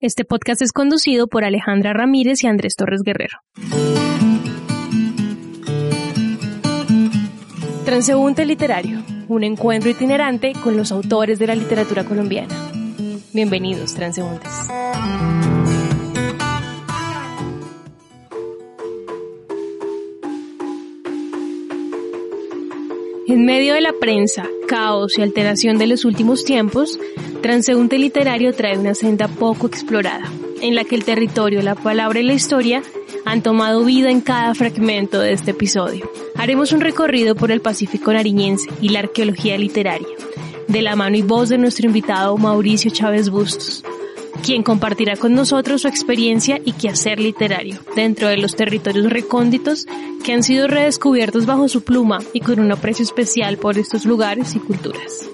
[0.00, 3.38] Este podcast es conducido por Alejandra Ramírez y Andrés Torres Guerrero.
[7.84, 12.54] Transeúnte Literario, un encuentro itinerante con los autores de la literatura colombiana.
[13.32, 14.52] Bienvenidos, transeúntes.
[23.26, 27.00] En medio de la prensa, caos y alteración de los últimos tiempos,
[27.42, 30.28] Transeúnte Literario trae una senda poco explorada,
[30.60, 32.82] en la que el territorio, la palabra y la historia
[33.24, 36.10] han tomado vida en cada fragmento de este episodio.
[36.34, 40.08] Haremos un recorrido por el Pacífico nariñense y la arqueología literaria,
[40.66, 43.84] de la mano y voz de nuestro invitado Mauricio Chávez Bustos,
[44.42, 49.86] quien compartirá con nosotros su experiencia y quehacer literario dentro de los territorios recónditos
[50.24, 54.56] que han sido redescubiertos bajo su pluma y con un aprecio especial por estos lugares
[54.56, 55.28] y culturas.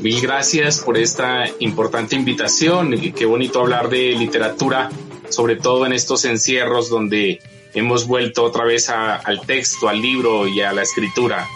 [0.00, 4.88] Mil gracias por esta importante invitación qué bonito hablar de literatura,
[5.28, 7.40] sobre todo en estos encierros donde
[7.74, 11.46] hemos vuelto otra vez al texto, al libro y a la escritura.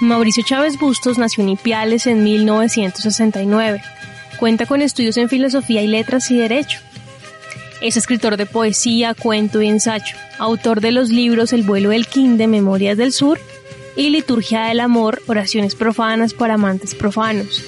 [0.00, 3.80] Mauricio Chávez Bustos nació en Ipiales en 1969
[4.42, 6.80] Cuenta con estudios en filosofía y letras y derecho.
[7.80, 12.48] Es escritor de poesía, cuento y ensayo, autor de los libros El vuelo del Quinde,
[12.48, 13.38] Memorias del Sur
[13.96, 17.62] y Liturgia del Amor, Oraciones Profanas para Amantes Profanos.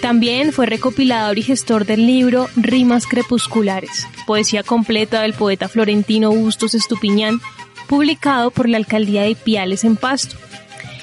[0.00, 6.74] También fue recopilador y gestor del libro Rimas Crepusculares, poesía completa del poeta florentino Bustos
[6.74, 7.40] Estupiñán,
[7.86, 10.36] publicado por la Alcaldía de Piales en Pasto.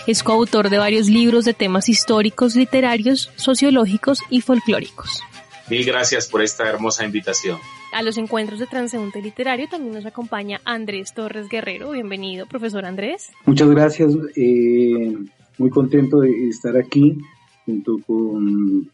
[0.08, 5.22] Es coautor de varios libros de temas históricos, literarios, sociológicos y folclóricos.
[5.70, 7.60] Mil gracias por esta hermosa invitación.
[7.94, 11.92] A los encuentros de transeúnte literario también nos acompaña Andrés Torres Guerrero.
[11.92, 13.32] Bienvenido, profesor Andrés.
[13.46, 14.14] Muchas gracias.
[14.36, 15.16] Eh,
[15.58, 17.18] muy contento de estar aquí
[17.66, 18.90] junto con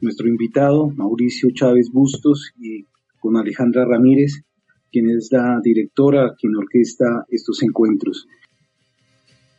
[0.00, 2.84] nuestro invitado, Mauricio Chávez Bustos, y
[3.18, 4.42] con Alejandra Ramírez,
[4.92, 8.26] quien es la directora, quien orquesta estos encuentros.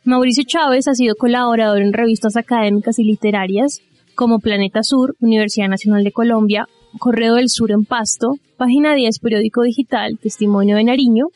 [0.04, 3.82] Mauricio Chávez ha sido colaborador en revistas académicas y literarias
[4.14, 6.66] como Planeta Sur, Universidad Nacional de Colombia,
[6.98, 11.26] Correo del Sur en Pasto, Página 10 Periódico Digital, Testimonio de Nariño.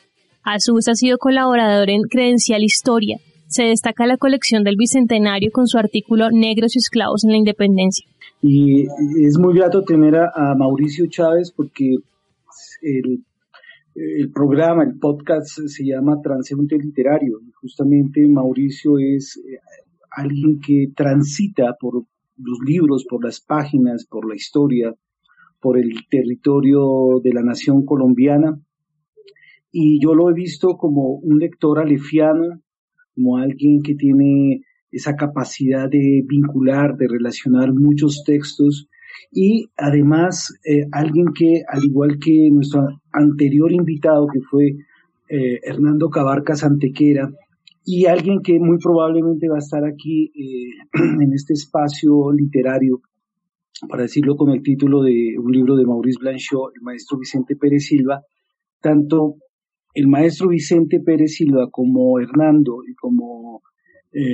[0.42, 3.18] A ha sido colaborador en Credencial Historia.
[3.46, 8.06] Se destaca la colección del Bicentenario con su artículo Negros y Esclavos en la Independencia.
[8.42, 8.86] Y
[9.26, 11.96] es muy grato tener a, Mauricio Chávez porque
[12.82, 13.22] el
[13.94, 17.40] el programa, el podcast se llama Transeúnte Literario.
[17.60, 19.58] Justamente Mauricio es eh,
[20.10, 22.04] alguien que transita por
[22.36, 24.94] los libros, por las páginas, por la historia,
[25.60, 28.58] por el territorio de la nación colombiana.
[29.72, 32.60] Y yo lo he visto como un lector alefiano,
[33.14, 38.88] como alguien que tiene esa capacidad de vincular, de relacionar muchos textos
[39.32, 44.76] y además eh, alguien que, al igual que nuestro anterior invitado, que fue
[45.28, 47.30] eh, Hernando Cabarcas Antequera,
[47.84, 50.70] y alguien que muy probablemente va a estar aquí eh,
[51.22, 53.00] en este espacio literario,
[53.88, 57.86] para decirlo con el título de un libro de Maurice Blanchot, el maestro Vicente Pérez
[57.86, 58.22] Silva,
[58.80, 59.36] tanto
[59.94, 63.62] el maestro Vicente Pérez Silva como Hernando y como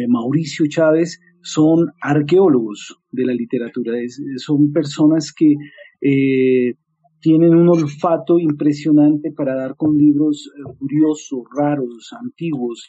[0.09, 3.93] Mauricio Chávez son arqueólogos de la literatura,
[4.39, 5.55] son personas que
[6.01, 6.75] eh,
[7.21, 12.89] tienen un olfato impresionante para dar con libros eh, curiosos, raros, antiguos,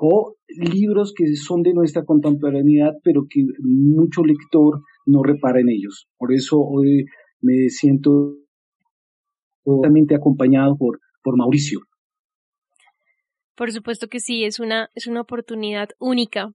[0.00, 6.08] o libros que son de nuestra contemporaneidad, pero que mucho lector no repara en ellos.
[6.18, 7.06] Por eso hoy
[7.40, 8.36] me siento
[9.64, 11.80] totalmente acompañado por, por Mauricio.
[13.54, 16.52] Por supuesto que sí, es una, es una oportunidad única.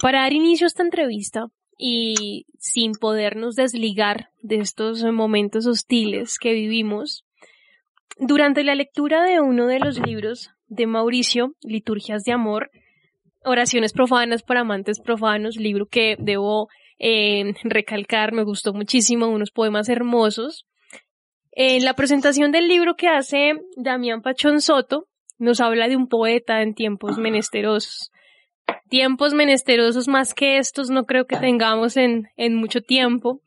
[0.00, 1.46] Para dar inicio a esta entrevista
[1.78, 7.24] y sin podernos desligar de estos momentos hostiles que vivimos,
[8.18, 12.70] durante la lectura de uno de los libros de Mauricio, Liturgias de Amor,
[13.44, 19.88] Oraciones Profanas para Amantes Profanos, libro que debo eh, recalcar, me gustó muchísimo, unos poemas
[19.88, 20.66] hermosos.
[21.52, 25.06] En la presentación del libro que hace Damián Pachón Soto,
[25.38, 28.12] nos habla de un poeta en tiempos menesterosos
[28.88, 33.40] tiempos menesterosos más que estos no creo que tengamos en, en mucho tiempo.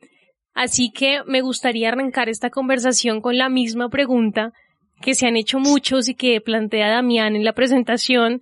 [0.54, 4.52] Así que me gustaría arrancar esta conversación con la misma pregunta
[5.00, 8.40] que se han hecho muchos y que plantea Damián en la presentación,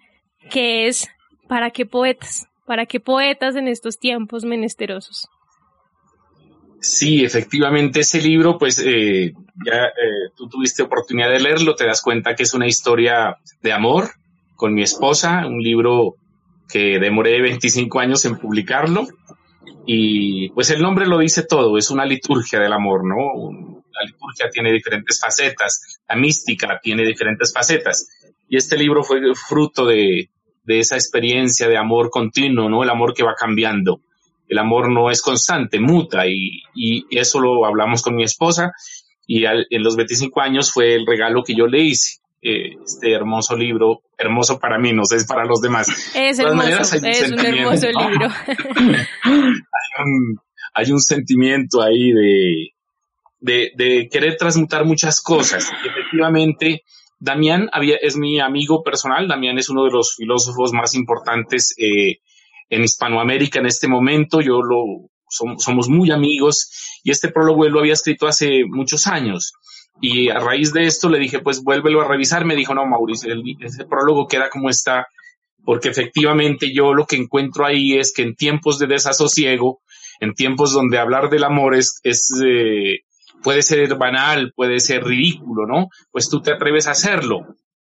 [0.50, 1.08] que es
[1.48, 2.46] ¿para qué poetas?
[2.66, 5.28] ¿Para qué poetas en estos tiempos menesterosos?
[6.80, 9.32] Sí, efectivamente ese libro, pues eh,
[9.64, 13.72] ya eh, tú tuviste oportunidad de leerlo, te das cuenta que es una historia de
[13.72, 14.10] amor
[14.54, 16.16] con mi esposa, un libro
[16.68, 19.06] que demoré 25 años en publicarlo
[19.86, 23.16] Y pues el nombre lo dice todo, es una liturgia del amor, ¿no?
[23.92, 28.08] La liturgia tiene diferentes facetas, la mística tiene diferentes facetas.
[28.48, 30.28] Y este libro fue fruto de,
[30.64, 32.82] de esa experiencia de amor continuo, ¿no?
[32.82, 34.00] El amor que va cambiando.
[34.48, 38.72] El amor no es constante, muta y, y eso lo hablamos con mi esposa
[39.26, 42.18] y en los 25 años fue el regalo que yo le hice.
[42.46, 45.88] Eh, este hermoso libro, hermoso para mí, no sé, es para los demás.
[46.14, 48.28] Es hermoso, es un hermoso libro.
[50.74, 52.68] hay, un, sentimiento ahí de,
[53.40, 55.72] de, de, querer transmutar muchas cosas.
[55.86, 56.82] efectivamente,
[57.24, 57.70] Damián
[58.02, 62.18] es mi amigo personal, Damián es uno de los filósofos más importantes eh,
[62.68, 66.70] en Hispanoamérica en este momento, yo lo, somos muy amigos
[67.02, 69.54] y este prólogo él lo había escrito hace muchos años.
[70.00, 72.44] Y a raíz de esto le dije, pues vuélvelo a revisar.
[72.44, 75.06] Me dijo, no, Mauricio, ese prólogo queda como está,
[75.64, 79.80] porque efectivamente yo lo que encuentro ahí es que en tiempos de desasosiego,
[80.20, 83.04] en tiempos donde hablar del amor es, es eh,
[83.44, 85.88] puede ser banal, puede ser ridículo, ¿no?
[86.10, 87.46] Pues tú te atreves a hacerlo.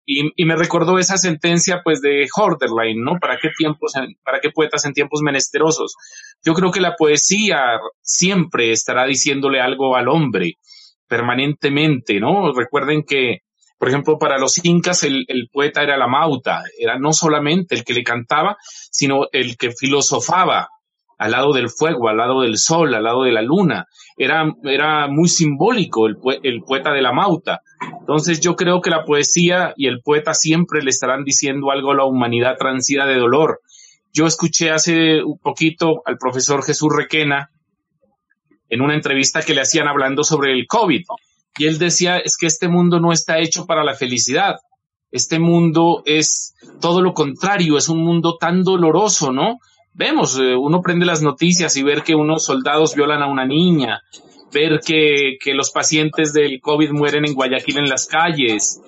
[0.10, 3.18] Y, me recordó esa sentencia pues de Horderline, ¿no?
[3.20, 3.92] ¿Para qué tiempos,
[4.24, 5.96] para qué poetas en tiempos menesterosos?
[6.46, 10.54] Yo creo que la poesía siempre estará diciéndole algo al hombre,
[11.10, 12.54] permanentemente, ¿no?
[12.54, 13.40] Recuerden que,
[13.78, 17.94] por ejemplo, para los incas el poeta era la mauta, era no solamente el que
[17.94, 18.56] le cantaba,
[18.90, 20.70] sino el que filosofaba,
[21.18, 23.86] al lado del fuego, al lado del sol, al lado de la luna.
[24.18, 27.62] Era, era muy simbólico el, el, poeta de la mauta.
[28.00, 31.96] Entonces yo creo que la poesía y el poeta siempre le estarán diciendo algo a
[31.96, 33.62] la humanidad transida de dolor.
[34.14, 37.52] Yo escuché hace un poquito al profesor Jesús Requena
[38.70, 41.04] en una entrevista que le hacían hablando sobre el COVID.
[41.58, 44.56] Y él decía, es que este mundo no está hecho para la felicidad.
[45.12, 49.58] Este mundo es todo lo contrario, es un mundo tan doloroso, ¿no?
[49.98, 54.02] Vemos, eh, uno prende las noticias y ver que unos soldados violan a una niña,
[54.54, 58.80] ver que, que los pacientes del COVID mueren en Guayaquil en las calles,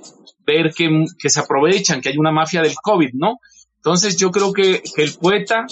[0.45, 3.39] ver que, que, se aprovechan, que hay una mafia del COVID, ¿no?
[3.77, 5.65] Entonces yo creo que, que el poeta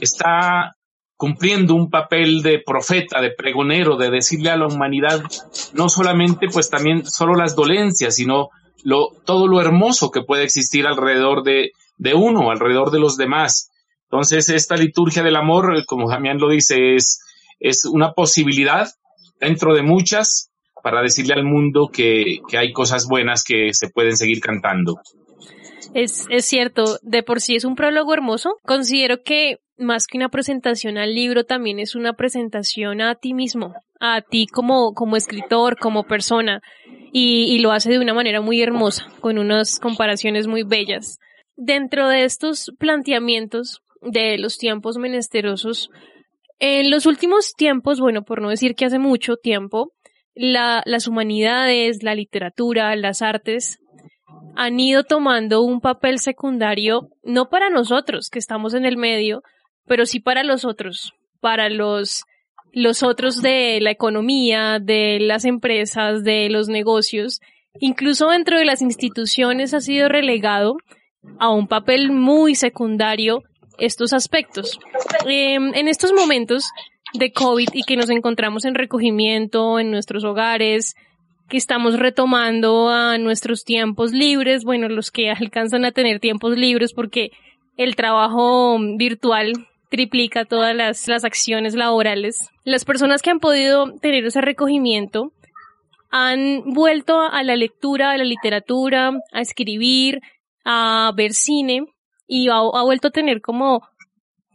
[0.00, 0.74] está
[1.16, 5.22] cumpliendo un papel de profeta, de pregonero, de decirle a la humanidad
[5.74, 8.48] no solamente pues también solo las dolencias, sino
[8.82, 13.70] lo, todo lo hermoso que puede existir alrededor de, de uno, alrededor de los demás.
[14.12, 17.22] Entonces, esta liturgia del amor, como Damián lo dice, es,
[17.58, 18.86] es una posibilidad
[19.40, 20.50] dentro de muchas
[20.82, 25.00] para decirle al mundo que, que hay cosas buenas que se pueden seguir cantando.
[25.94, 28.58] Es, es cierto, de por sí es un prólogo hermoso.
[28.66, 33.72] Considero que más que una presentación al libro, también es una presentación a ti mismo,
[33.98, 36.60] a ti como, como escritor, como persona,
[37.14, 41.18] y lo hace de una manera muy hermosa, con unas comparaciones muy bellas.
[41.56, 45.90] Dentro de estos planteamientos, de los tiempos menesterosos.
[46.58, 49.92] En los últimos tiempos, bueno, por no decir que hace mucho tiempo,
[50.34, 53.78] la, las humanidades, la literatura, las artes
[54.54, 59.42] han ido tomando un papel secundario, no para nosotros que estamos en el medio,
[59.86, 62.24] pero sí para los otros, para los,
[62.72, 67.40] los otros de la economía, de las empresas, de los negocios.
[67.80, 70.76] Incluso dentro de las instituciones ha sido relegado
[71.38, 73.42] a un papel muy secundario
[73.82, 74.78] estos aspectos.
[75.26, 76.70] Em, en estos momentos
[77.14, 80.94] de COVID y que nos encontramos en recogimiento en nuestros hogares,
[81.48, 86.94] que estamos retomando a nuestros tiempos libres, bueno, los que alcanzan a tener tiempos libres
[86.94, 87.32] porque
[87.76, 89.52] el trabajo virtual
[89.90, 92.50] triplica todas las, las acciones laborales.
[92.64, 95.32] Las personas que han podido tener ese recogimiento
[96.10, 100.20] han vuelto a la lectura, a la literatura, a escribir,
[100.64, 101.91] a ver cine
[102.34, 103.86] y ha, vuelto a tener como,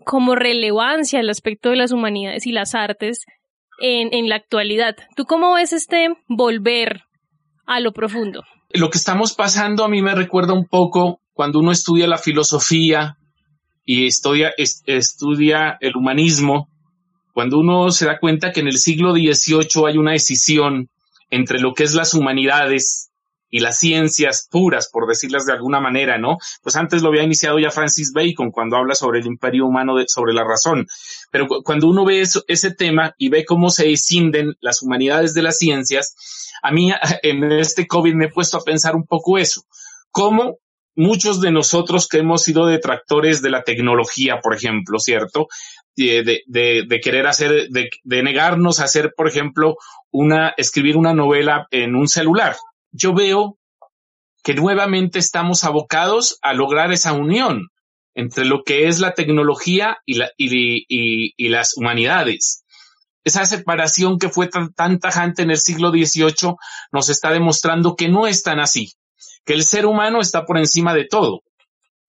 [0.03, 3.24] como relevancia el aspecto de las humanidades y las artes
[3.79, 4.96] en, en la actualidad.
[5.15, 7.03] ¿Tú cómo ves este volver
[7.67, 8.43] a lo profundo?
[8.72, 13.17] Lo que estamos pasando a mí me recuerda un poco cuando uno estudia la filosofía
[13.86, 16.69] y estudia, estudia el humanismo,
[17.31, 20.89] cuando uno se da cuenta que en el siglo XVIII hay una decisión
[21.29, 23.07] entre lo que es las humanidades
[23.50, 26.38] y las ciencias puras, por decirlas de alguna manera, ¿no?
[26.62, 30.06] Pues antes lo había iniciado ya Francis Bacon cuando habla sobre el imperio humano, de,
[30.08, 30.88] sobre la razón.
[31.32, 35.44] Pero cuando uno ve eso, ese tema y ve cómo se escinden las humanidades de
[35.44, 36.16] las ciencias,
[36.62, 36.92] a mí
[37.24, 39.63] en este COVID me he puesto a pensar un poco eso.
[40.12, 40.58] Cómo
[40.96, 45.48] muchos de nosotros que hemos sido detractores de la tecnología, por ejemplo, ¿cierto?
[45.96, 49.77] De, de, de querer hacer, de, de negarnos a hacer, por ejemplo,
[50.12, 52.56] una, escribir una novela en un celular,
[52.91, 53.58] yo veo
[54.44, 57.67] que nuevamente estamos abocados a lograr esa unión
[58.15, 62.63] entre lo que es la tecnología y, la, y, y, las humanidades.
[63.24, 66.56] Esa separación que fue tan, tan tajante en el siglo XVIII
[66.91, 68.94] nos está demostrando que no es tan así,
[69.46, 71.44] que el ser humano está por encima de todo.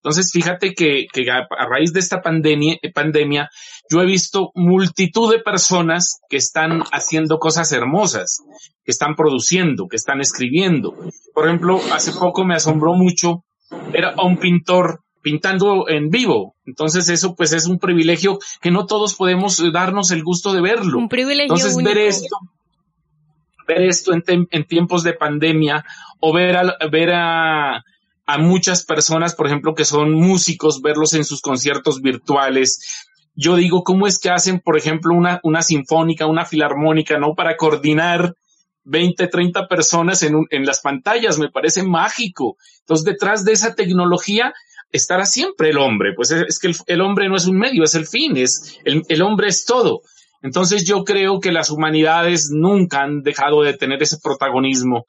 [0.02, 3.50] Entonces, fíjate que, que a, raíz de esta pandemia, pandemia,
[3.90, 8.38] yo he visto multitud de personas que están haciendo cosas hermosas,
[8.84, 10.94] que están produciendo, que están escribiendo.
[11.34, 13.44] Por ejemplo, hace poco me asombró mucho,
[13.92, 16.54] era un pintor pintando en vivo.
[16.64, 20.98] Entonces eso pues es un privilegio que no todos podemos darnos el gusto de verlo.
[20.98, 21.54] Un privilegio.
[21.54, 22.36] Entonces ver esto,
[23.66, 25.84] ver esto en, en, tiempos de pandemia
[26.20, 27.84] o ver a, ver a,
[28.28, 33.06] a muchas personas, por ejemplo, que son músicos, verlos en sus conciertos virtuales.
[33.34, 37.34] Yo digo, ¿cómo es que hacen, por ejemplo, una, una sinfónica, una filarmónica, ¿no?
[37.34, 38.34] Para coordinar
[38.84, 42.58] 20, 30 personas en, un, en las pantallas, me parece mágico.
[42.80, 44.52] Entonces, detrás de esa tecnología
[44.92, 48.06] estará siempre el hombre, pues es, que el, hombre no es un medio, es el
[48.06, 50.02] fin, es el, el hombre es todo.
[50.42, 55.06] Entonces yo creo que las humanidades nunca han dejado de tener ese protagonismo.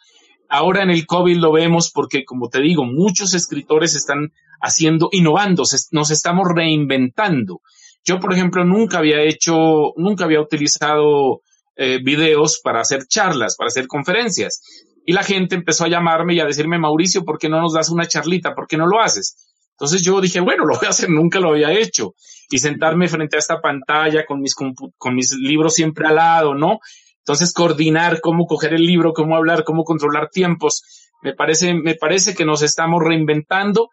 [0.50, 5.64] Ahora en el COVID lo vemos porque, como te digo, muchos escritores están haciendo, innovando,
[5.92, 7.62] nos estamos reinventando.
[8.04, 11.42] Yo, por ejemplo, nunca había hecho, nunca había utilizado
[11.76, 14.62] eh, videos para hacer charlas, para hacer conferencias.
[15.06, 17.90] Y la gente empezó a llamarme y a decirme, Mauricio, ¿por qué no nos das
[17.90, 18.56] una charlita?
[18.56, 19.36] ¿Por qué no lo haces?
[19.72, 22.16] Entonces yo dije, bueno, lo voy a hacer, nunca lo había hecho.
[22.50, 26.80] Y sentarme frente a esta pantalla con mis, con mis libros siempre al lado, ¿no?
[27.20, 30.84] Entonces coordinar cómo coger el libro, cómo hablar, cómo controlar tiempos.
[31.22, 33.90] Me parece, me parece que nos estamos reinventando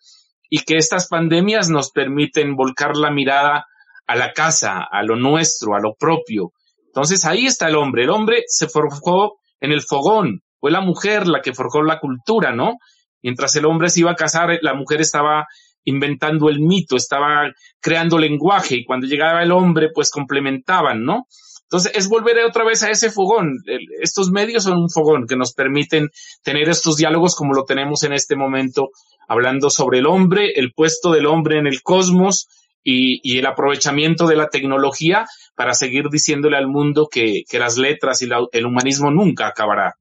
[0.49, 3.67] y que estas pandemias nos permiten volcar la mirada
[4.07, 6.53] a la casa, a lo nuestro, a lo propio.
[6.87, 8.05] Entonces ahí está el hombre.
[8.05, 10.43] El hombre se forjó en el fogón.
[10.61, 12.77] Fue la mujer la que forjó la cultura, ¿no?
[13.23, 15.47] Mientras el hombre se iba a casar, la mujer estaba
[15.85, 21.27] inventando el mito, estaba creando lenguaje y cuando llegaba el hombre, pues complementaban, ¿no?
[21.67, 23.59] Entonces es volver otra vez a ese fogón.
[24.01, 26.11] Estos medios son un fogón que nos permiten
[26.45, 28.91] tener estos diálogos como lo tenemos en este momento,
[29.27, 32.49] hablando sobre el hombre, el puesto del hombre en el cosmos
[32.85, 38.29] y, el aprovechamiento de la tecnología para seguir diciéndole al mundo que, las letras y
[38.53, 39.95] el humanismo nunca acabará.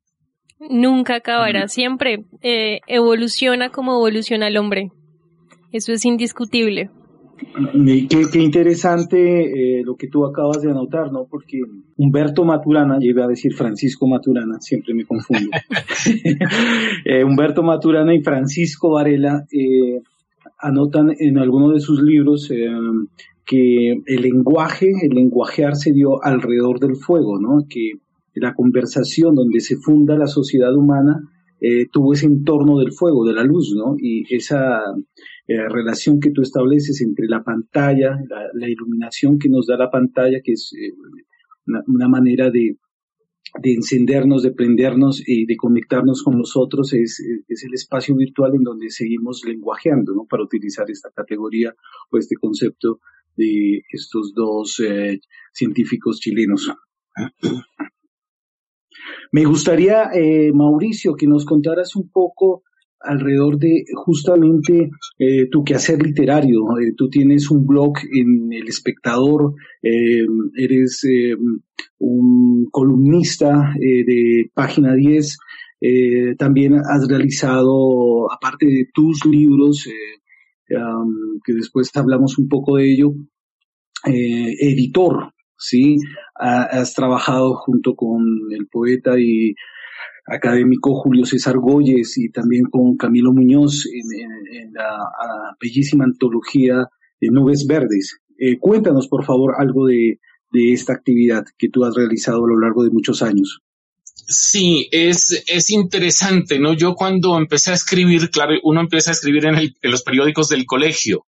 [0.60, 4.92] Nunca acabará, siempre eh, evoluciona como evoluciona el hombre.
[5.72, 6.92] Eso es indiscutible.
[7.38, 11.26] Qué, interesante eh, lo que tú acabas de anotar, ¿no?
[11.30, 11.60] Porque
[11.98, 15.50] Humberto Maturana, yo iba a decir Francisco Maturana, siempre me confundo.
[17.06, 20.02] Eh, Humberto Maturana y Francisco Varela eh,
[20.60, 22.50] anotan en alguno de sus libros
[23.46, 27.66] que el lenguaje, el lenguajear se dio alrededor del fuego, ¿no?
[27.70, 27.92] Que
[28.34, 31.22] la conversación donde se funda la sociedad humana
[31.92, 33.96] tuvo ese entorno del fuego, de la luz, ¿no?
[34.00, 34.82] Y esa
[35.48, 38.18] eh, relación que tú estableces entre la pantalla,
[38.54, 40.92] la, iluminación que nos da la pantalla, que es eh,
[41.88, 42.80] una, manera de,
[43.62, 48.64] de, encendernos, de prendernos y de conectarnos con nosotros, es, es el espacio virtual en
[48.64, 50.26] donde seguimos lenguajeando, ¿no?
[50.26, 51.76] Para utilizar esta categoría
[52.10, 53.00] o este concepto
[53.38, 55.20] de estos dos eh,
[55.54, 56.74] científicos chilenos.
[59.32, 60.10] Me gustaría,
[60.54, 62.64] Mauricio, que nos contaras un poco
[63.06, 66.62] alrededor de justamente eh, tu quehacer literario.
[66.80, 70.26] Eh, tú tienes un blog en El Espectador, eh,
[70.58, 71.06] eres
[72.00, 75.38] un columnista de Página 10,
[76.38, 79.88] también has realizado, aparte de tus libros,
[80.68, 83.14] que después hablamos un poco de ello,
[84.04, 85.98] editor, ¿sí?
[86.36, 89.56] has trabajado junto con el poeta y
[90.26, 96.88] académico Julio César Goyes y también con Camilo Muñoz en, la, bellísima antología
[97.22, 98.20] de Nubes Verdes.
[98.38, 100.20] Eh, cuéntanos, por favor, algo de,
[100.54, 103.60] esta actividad que tú has realizado a lo largo de muchos años.
[104.28, 106.74] Sí, es, es interesante, ¿no?
[106.74, 110.66] Yo cuando empecé a escribir, claro, uno empieza a escribir en, en los periódicos del
[110.66, 111.26] colegio,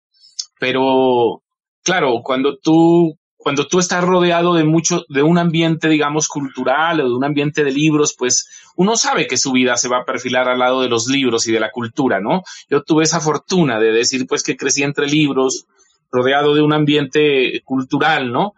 [0.59, 1.45] pero
[1.85, 7.09] claro, cuando tú cuando tú estás rodeado de mucho, de un ambiente, digamos, cultural o
[7.09, 10.49] de un ambiente de libros, pues uno sabe que su vida se va a perfilar
[10.49, 12.43] al lado de los libros y de la cultura, ¿no?
[12.71, 15.67] Yo tuve esa fortuna de decir, pues, que crecí entre libros,
[16.11, 18.53] rodeado de un ambiente cultural, ¿no?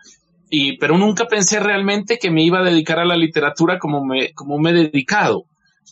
[0.50, 4.34] Y, pero nunca pensé realmente que me iba a dedicar a la literatura como me,
[4.34, 5.44] como me he dedicado.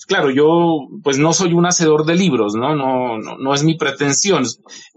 [0.07, 2.75] Claro, yo pues no soy un hacedor de libros, ¿no?
[2.75, 4.45] No, no, no es mi pretensión.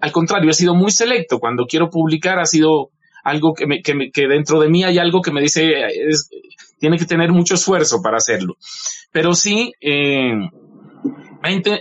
[0.01, 1.39] Al contrario, he sido muy selecto.
[1.39, 2.91] Cuando quiero publicar ha sido
[3.25, 5.73] algo que, me, que, que dentro de mí hay algo que me dice,
[6.79, 8.55] tiene que tener mucho esfuerzo para hacerlo.
[9.11, 10.31] Pero sí, eh,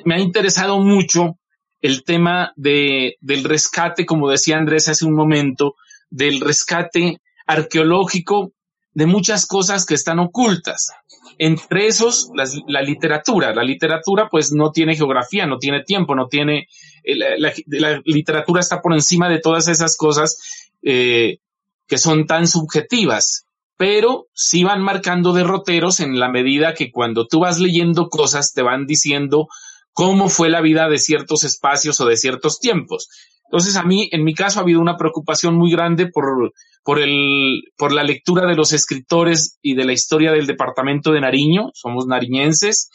[0.04, 1.38] me, ha interesado mucho
[1.80, 5.74] el tema de, del rescate, como decía Andrés hace un momento,
[6.08, 8.52] del rescate arqueológico
[8.94, 10.92] de muchas cosas que están ocultas.
[11.36, 12.30] Entre esos,
[12.68, 13.52] la literatura.
[13.52, 16.68] La literatura pues no tiene geografía, no tiene tiempo, no tiene...
[17.02, 20.38] Eh, la, literatura está por encima de todas esas cosas
[20.84, 21.38] eh,
[21.86, 27.40] que son tan subjetivas, pero sí van marcando derroteros en la medida que cuando tú
[27.40, 29.48] vas leyendo cosas te van diciendo
[29.92, 33.08] cómo fue la vida de ciertos espacios o de ciertos tiempos.
[33.44, 37.62] Entonces, a mí, en mi caso, ha habido una preocupación muy grande por, por, el,
[37.76, 41.70] por la lectura de los escritores y de la historia del departamento de Nariño.
[41.72, 42.90] Somos nariñenses.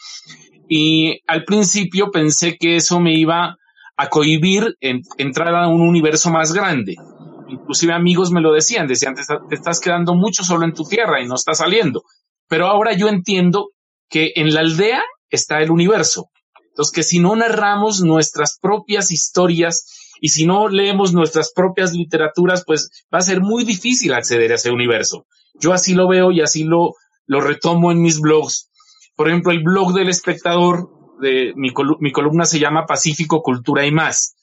[0.67, 3.58] Y al principio pensé que eso me iba
[3.96, 6.96] a cohibir en, entrar a un universo más grande.
[7.49, 9.21] Inclusive amigos me lo decían, decían, te,
[9.55, 12.03] estás quedando mucho solo en tu tierra y no estás saliendo.
[12.47, 13.69] Pero ahora yo entiendo
[14.09, 16.29] que en la aldea está el universo.
[16.67, 19.85] Entonces, que si no narramos nuestras propias historias
[20.21, 24.55] y si no leemos nuestras propias literaturas, pues va a ser muy difícil acceder a
[24.55, 25.25] ese universo.
[25.59, 26.93] Yo así lo veo y así lo,
[27.25, 28.69] lo retomo en mis blogs.
[29.15, 30.89] Por ejemplo, el blog del espectador,
[31.21, 34.35] de mi, mi columna se llama Pacífico, Cultura y más.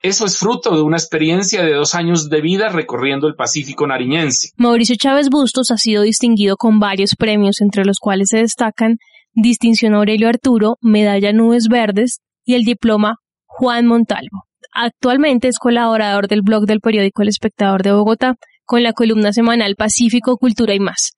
[0.00, 4.50] Eso es fruto de una experiencia de dos años de vida recorriendo el Pacífico nariñense.
[4.56, 8.98] Mauricio Chávez Bustos ha sido distinguido con varios premios, entre los cuales se destacan
[9.34, 14.44] Distinción Aurelio Arturo, Medalla Nubes Verdes y el diploma Juan Montalvo.
[14.72, 19.74] Actualmente es colaborador del blog del periódico El Espectador de Bogotá con la columna semanal
[19.76, 21.12] Pacífico, Cultura y más.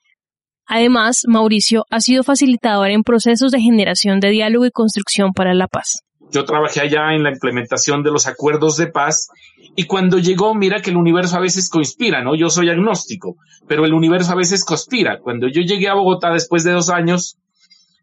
[0.66, 5.66] Además, Mauricio ha sido facilitador en procesos de generación de diálogo y construcción para la
[5.66, 6.02] paz.
[6.30, 9.28] Yo trabajé allá en la implementación de los acuerdos de paz
[9.76, 12.34] y cuando llegó, mira que el universo a veces conspira, ¿no?
[12.34, 15.18] Yo soy agnóstico, pero el universo a veces conspira.
[15.20, 17.36] Cuando yo llegué a Bogotá después de dos años,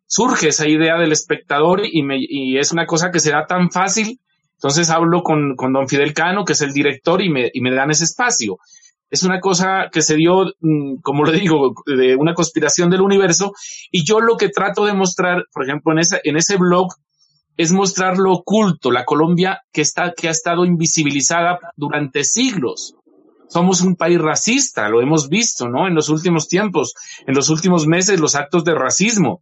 [0.05, 4.19] surge esa idea del espectador y, es una cosa que será tan fácil
[4.57, 7.73] entonces hablo con, con don Fidel Cano, que es el director, y me, y me
[7.73, 8.57] dan ese espacio.
[9.09, 13.53] Es una cosa que se dio, mm, como le digo, de una conspiración del universo.
[13.91, 16.87] Y yo lo que trato de mostrar, por ejemplo, en ese, en ese blog,
[17.57, 22.95] es mostrar lo oculto, la Colombia que está, que ha estado invisibilizada durante siglos.
[23.49, 25.87] Somos un país racista, lo hemos visto, ¿no?
[25.87, 26.93] En los últimos tiempos,
[27.25, 29.41] en los últimos meses, los actos de racismo.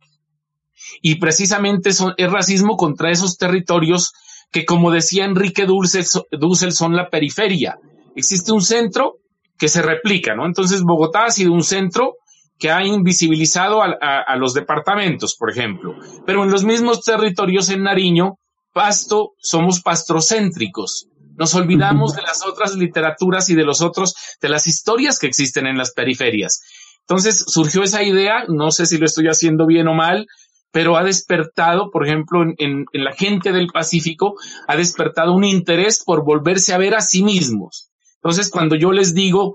[1.02, 4.14] Y precisamente es racismo contra esos territorios
[4.52, 7.78] que como decía Enrique Dussel, son la periferia.
[8.16, 9.18] Existe un centro
[9.58, 10.46] que se replica, ¿no?
[10.46, 12.16] Entonces Bogotá ha sido un centro
[12.58, 15.96] que ha invisibilizado a, los departamentos, por ejemplo.
[16.26, 18.40] Pero en los mismos territorios en Nariño,
[18.74, 21.08] Pasto, somos pastrocéntricos.
[21.38, 25.68] Nos olvidamos de las otras literaturas y de los otros, de las historias que existen
[25.68, 26.62] en las periferias.
[27.02, 30.28] Entonces surgió esa idea, no sé si lo estoy haciendo bien o mal,
[30.72, 34.36] pero ha despertado, por ejemplo, en, la gente del Pacífico,
[34.68, 37.92] ha despertado un interés por volverse a ver a sí mismos.
[38.16, 39.54] Entonces, cuando yo les digo,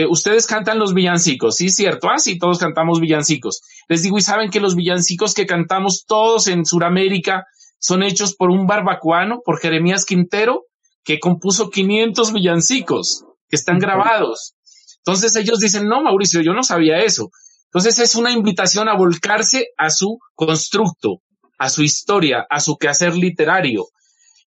[0.00, 3.62] eh, ustedes cantan los villancicos, sí, cierto, ah, sí, todos cantamos villancicos.
[3.88, 7.44] Les digo, y saben que los villancicos que cantamos todos en Sudamérica
[7.78, 10.64] son hechos por un barbacoano, por Jeremías Quintero,
[11.04, 14.54] que compuso 500 villancicos que están grabados.
[14.98, 17.30] Entonces ellos dicen, no, Mauricio, yo no sabía eso.
[17.66, 21.20] Entonces es una invitación a volcarse a su constructo,
[21.58, 23.86] a su historia, a su quehacer literario.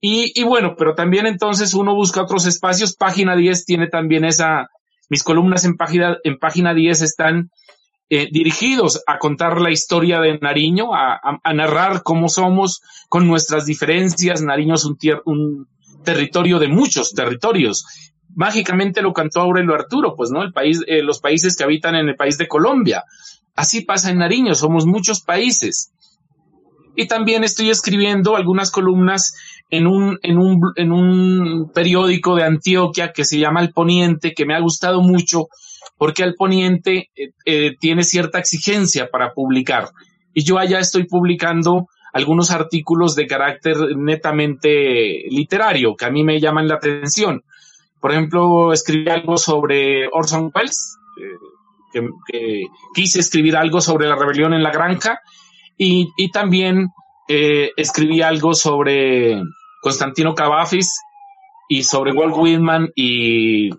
[0.06, 2.98] Y, bueno, pero también entonces uno busca otros espacios.
[2.98, 4.68] Página 10 tiene también esa,
[5.10, 7.52] mis columnas en página, en página 10 están
[8.10, 14.42] eh, dirigidos a contar la historia de Nariño, a, narrar cómo somos con nuestras diferencias.
[14.42, 15.68] Nariño es un, un
[16.04, 17.86] territorio de muchos territorios
[18.36, 20.42] mágicamente lo cantó Aurelio Arturo, pues, ¿no?
[20.44, 23.04] El país, eh, los países que habitan en el país de Colombia.
[23.56, 25.92] Así pasa en Nariño, somos muchos países.
[26.96, 29.34] Y también estoy escribiendo algunas columnas
[29.74, 34.46] en un, en un, en un periódico de Antioquia que se llama El Poniente, que
[34.46, 35.48] me ha gustado mucho
[35.98, 39.90] porque El Poniente eh, eh, tiene cierta exigencia para publicar.
[40.32, 46.40] Y yo allá estoy publicando algunos artículos de carácter netamente literario que a mí me
[46.40, 47.42] llaman la atención.
[48.00, 54.54] Por ejemplo, escribí algo sobre Orson Welles, eh, que, quise escribir algo sobre la rebelión
[54.54, 55.20] en la granja
[55.78, 56.90] y, también
[57.28, 59.42] eh, escribí algo sobre
[59.84, 60.90] Constantino Cavafis
[61.68, 63.70] y sobre Walt Whitman y,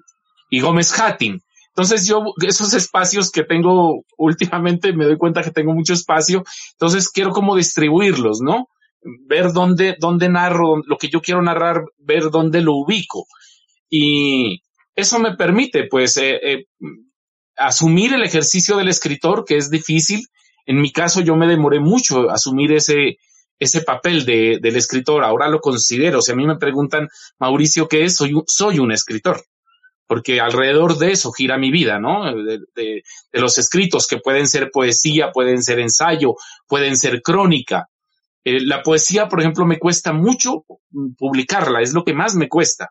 [0.50, 1.40] y Gómez Hattin.
[1.68, 7.08] Entonces yo, esos espacios que tengo últimamente, me doy cuenta que tengo mucho espacio, entonces
[7.08, 8.68] quiero como distribuirlos, ¿no?
[9.26, 13.24] Ver dónde, dónde narro, lo que yo quiero narrar, ver dónde lo ubico.
[13.88, 14.60] Y
[14.94, 16.64] eso me permite, pues, eh, eh,
[17.56, 20.20] asumir el ejercicio del escritor, que es difícil.
[20.66, 23.16] En mi caso, yo me demoré mucho asumir ese,
[23.64, 26.22] ese papel de, del escritor, ahora lo considero.
[26.22, 28.16] Si a mí me preguntan, Mauricio, ¿qué es?
[28.16, 29.44] Soy, soy un escritor,
[30.07, 32.33] porque alrededor de eso gira mi vida, ¿no?
[32.35, 36.35] De, los escritos que pueden ser poesía, pueden ser ensayo,
[36.68, 37.88] pueden ser crónica.
[38.44, 40.64] Eh, la poesía, por ejemplo, me cuesta mucho
[41.18, 42.90] publicarla, es lo que más me cuesta.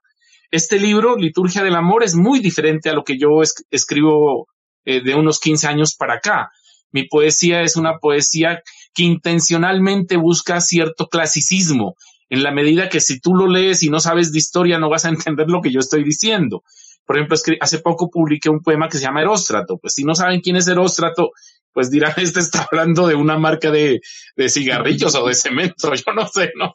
[0.52, 4.48] Este libro, Liturgia del Amor, es muy diferente a lo que yo es, escribo
[4.86, 6.52] eh, de unos 15 años para acá.
[6.92, 8.62] Mi poesía es una poesía
[8.94, 11.96] que intencionalmente busca cierto clasicismo,
[12.30, 15.06] en la medida que si tú lo lees y no sabes de historia no vas
[15.06, 16.64] a entender lo que yo estoy diciendo.
[17.06, 19.78] Por ejemplo, hace poco publiqué un poema que se llama Eróstrato.
[19.78, 21.32] Pues si no saben quién es Eróstrato,
[21.74, 24.00] pues dirán, este está hablando de una marca de,
[24.36, 26.72] de cigarrillos o de cemento, yo no sé, ¿no?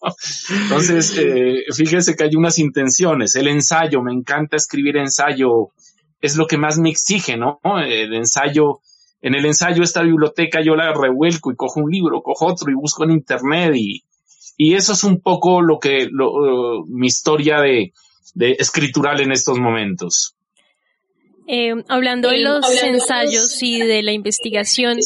[0.63, 3.35] Entonces, eh, fíjense que hay unas intenciones.
[3.37, 5.71] El ensayo, me encanta escribir ensayo,
[6.21, 7.61] es lo que más me exige, ¿no?
[7.85, 8.81] El ensayo
[9.21, 12.75] en el ensayo esta biblioteca yo la revuelco y cojo un libro, cojo otro y
[12.75, 14.05] busco en internet y,
[14.57, 17.93] y eso es un poco lo que lo, uh, mi historia de,
[18.35, 20.35] de, escritural en estos momentos.
[21.47, 24.99] Eh, hablando de los ensayos y de la investigación,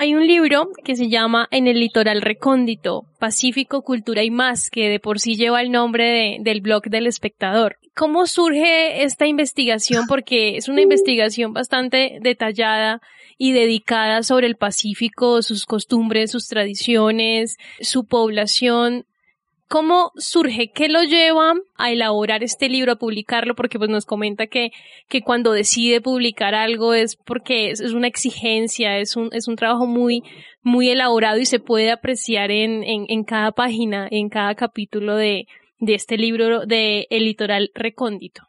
[0.00, 4.88] hay un libro que se llama En el litoral recóndito, Pacífico, Cultura y más, que
[4.88, 7.76] de por sí lleva el nombre de, del blog del espectador.
[7.94, 10.06] ¿Cómo surge esta investigación?
[10.08, 13.02] Porque es una investigación bastante detallada
[13.36, 19.04] y dedicada sobre el Pacífico, sus costumbres, sus tradiciones, su población.
[19.70, 20.72] ¿Cómo surge?
[20.74, 23.54] ¿Qué lo lleva a elaborar este libro, a publicarlo?
[23.54, 24.72] Porque pues nos comenta que,
[25.08, 29.86] que cuando decide publicar algo es porque es, una exigencia, es un, es un trabajo
[29.86, 30.24] muy,
[30.60, 35.46] muy elaborado y se puede apreciar en, en, en cada página, en cada capítulo de,
[35.78, 38.42] de este libro de El litoral recóndito.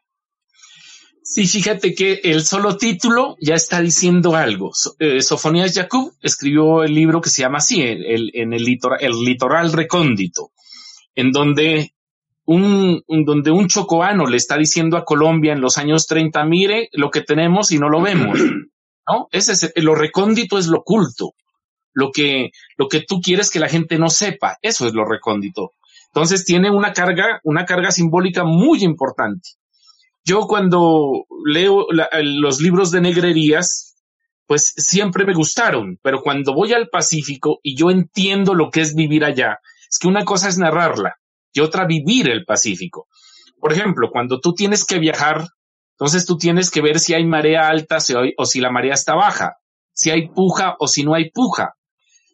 [1.22, 4.72] Sí, fíjate que el solo título ya está diciendo algo.
[4.98, 9.12] Eh, Sofonías Jacob escribió el libro que se llama así, el, en el litoral, el
[9.24, 10.50] litoral recóndito,
[11.14, 11.92] en donde
[12.44, 17.10] un, donde un chocoano le está diciendo a Colombia en los años 30, mire lo
[17.10, 18.38] que tenemos y no lo vemos.
[19.08, 19.26] ¿No?
[19.32, 21.32] Ese es, lo recóndito es lo oculto.
[21.94, 25.72] Lo que, lo que tú quieres que la gente no sepa, eso es lo recóndito.
[26.06, 29.50] Entonces tiene una carga, una carga simbólica muy importante.
[30.24, 31.86] Yo cuando leo
[32.22, 33.96] los libros de negrerías,
[34.46, 38.94] pues siempre me gustaron, pero cuando voy al Pacífico y yo entiendo lo que es
[38.94, 39.58] vivir allá,
[39.92, 41.16] es que una cosa es narrarla
[41.52, 43.08] y otra vivir el Pacífico.
[43.60, 45.48] Por ejemplo, cuando tú tienes que viajar,
[45.98, 47.98] entonces tú tienes que ver si hay marea alta
[48.38, 49.58] o si la marea está baja,
[49.92, 51.74] si hay puja o si no hay puja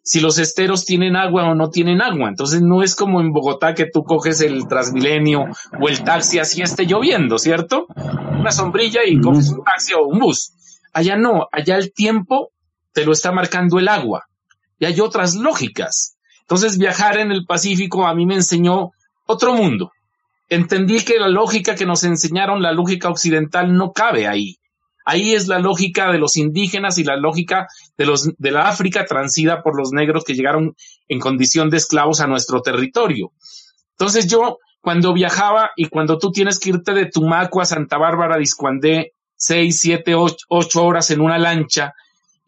[0.09, 2.29] si los esteros tienen agua o no tienen agua.
[2.29, 5.45] Entonces no es como en Bogotá que tú coges el Transmilenio
[5.79, 7.85] o el taxi así esté lloviendo, ¿cierto?
[7.95, 10.53] Una sombrilla y coges un taxi o un bus.
[10.93, 12.51] Allá no, allá el tiempo
[12.91, 14.25] te lo está marcando el agua.
[14.79, 16.17] Y hay otras lógicas.
[16.49, 18.89] Entonces viajar en el Pacífico a mí me enseñó
[19.27, 19.91] otro mundo.
[20.49, 24.57] Entendí que la lógica que nos enseñaron, la lógica occidental, no cabe ahí.
[25.05, 27.67] Ahí es la lógica de los indígenas y la lógica
[27.99, 30.75] de los de la África transida por los negros que llegaron
[31.07, 33.31] en condición de esclavos a nuestro territorio.
[33.91, 38.37] Entonces yo cuando viajaba y cuando tú tienes que irte de Tumaco a Santa Bárbara,
[38.37, 41.93] Discuandé, seis, siete, ocho, horas en una lancha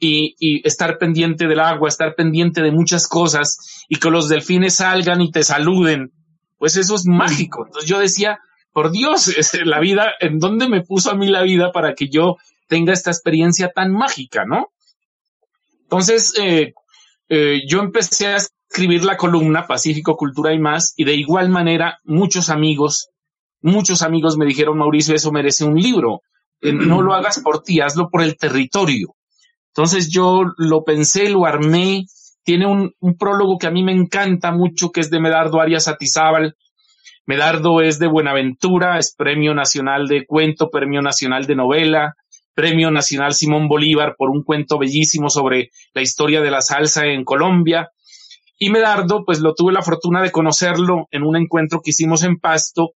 [0.04, 5.22] y, estar pendiente del agua, estar pendiente de muchas cosas y que los delfines salgan
[5.22, 6.12] y te saluden,
[6.58, 7.66] pues eso es mágico.
[7.66, 8.40] Entonces yo decía,
[8.74, 9.32] por Dios,
[9.66, 12.38] la vida, ¿en dónde me puso a mí la vida para que yo
[12.68, 14.72] tenga esta experiencia tan mágica, ¿no?
[15.84, 16.74] Entonces, eh,
[17.30, 22.00] eh, yo empecé a escribir la columna Pacífico, Cultura y más, y de igual manera
[22.06, 23.10] muchos amigos,
[23.62, 26.22] muchos amigos me dijeron, Mauricio, eso merece un libro.
[26.62, 29.16] Eh, no lo hagas por ti, hazlo por el territorio.
[29.76, 32.06] Entonces yo lo pensé, lo armé.
[32.44, 36.56] Tiene un, prólogo que a mí me encanta mucho, que es de Medardo Arias Atizábal.
[37.26, 42.16] Medardo es de Buenaventura, es Premio Nacional de Cuento, Premio Nacional de Novela,
[42.54, 47.24] Premio Nacional Simón Bolívar por un cuento bellísimo sobre la historia de la salsa en
[47.24, 47.92] Colombia.
[48.58, 52.38] Y Medardo, pues lo tuve la fortuna de conocerlo en un encuentro que hicimos en
[52.38, 52.92] Pasto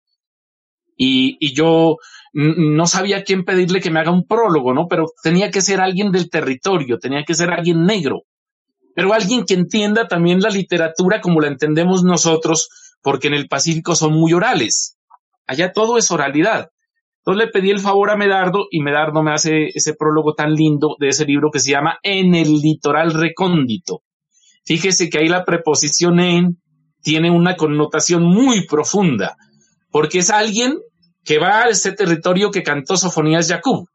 [0.97, 1.99] y, y yo
[2.33, 4.87] no sabía quién pedirle que me haga un prólogo, ¿no?
[4.88, 8.23] Pero tenía que ser alguien del territorio, tenía que ser alguien negro,
[8.95, 12.68] pero alguien que entienda también la literatura como la entendemos nosotros,
[13.03, 14.97] porque en el Pacífico son muy orales.
[15.47, 16.71] Allá todo es oralidad.
[17.18, 20.97] Entonces le pedí el favor a Medardo y Medardo me hace ese prólogo tan lindo
[20.99, 24.03] de ese libro que se llama En el litoral recóndito.
[24.64, 26.59] Fíjese que ahí la preposición en
[27.03, 29.37] tiene una connotación muy profunda,
[29.90, 30.79] porque es alguien
[31.25, 33.89] que va a ese territorio que cantó Sofonías Jacob.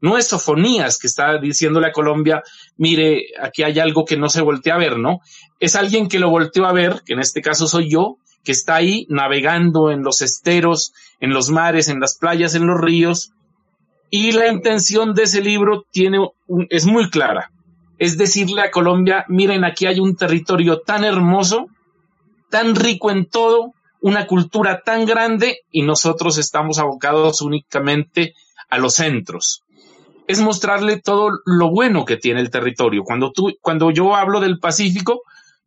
[0.00, 2.42] No es Sofonías que está diciéndole a Colombia,
[2.76, 5.20] mire, aquí hay algo que no se voltea a ver, ¿no?
[5.60, 8.74] Es alguien que lo volteó a ver, que en este caso soy yo, que está
[8.76, 13.32] ahí navegando en los esteros, en los mares, en las playas, en los ríos.
[14.10, 16.18] Y la intención de ese libro tiene
[16.68, 17.50] es muy clara.
[17.98, 21.68] Es decirle a Colombia, miren, aquí hay un territorio tan hermoso,
[22.50, 23.72] tan rico en todo,
[24.04, 28.34] una cultura tan grande y nosotros estamos abocados únicamente
[28.68, 29.62] a los centros.
[30.26, 33.02] Es mostrarle todo lo bueno que tiene el territorio.
[33.02, 35.22] Cuando tú, cuando yo hablo del Pacífico,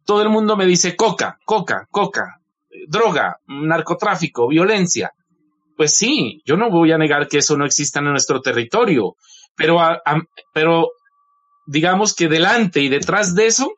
[0.06, 2.39] todo el mundo me dice coca, coca, coca,
[2.88, 5.13] droga, narcotráfico, violencia.
[5.76, 9.15] Pues sí, yo no voy a negar que eso no exista en nuestro territorio,
[9.56, 9.80] pero,
[10.54, 10.91] pero
[11.65, 13.71] digamos que delante y detrás de eso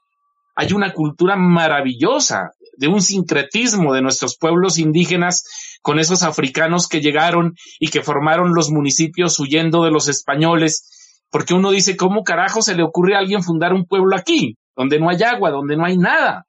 [0.54, 5.44] hay una cultura maravillosa, de un sincretismo de nuestros pueblos indígenas
[5.82, 11.54] con esos africanos que llegaron y que formaron los municipios huyendo de los españoles, porque
[11.54, 15.10] uno dice, ¿cómo carajo se le ocurre a alguien fundar un pueblo aquí, donde no
[15.10, 16.46] hay agua, donde no hay nada?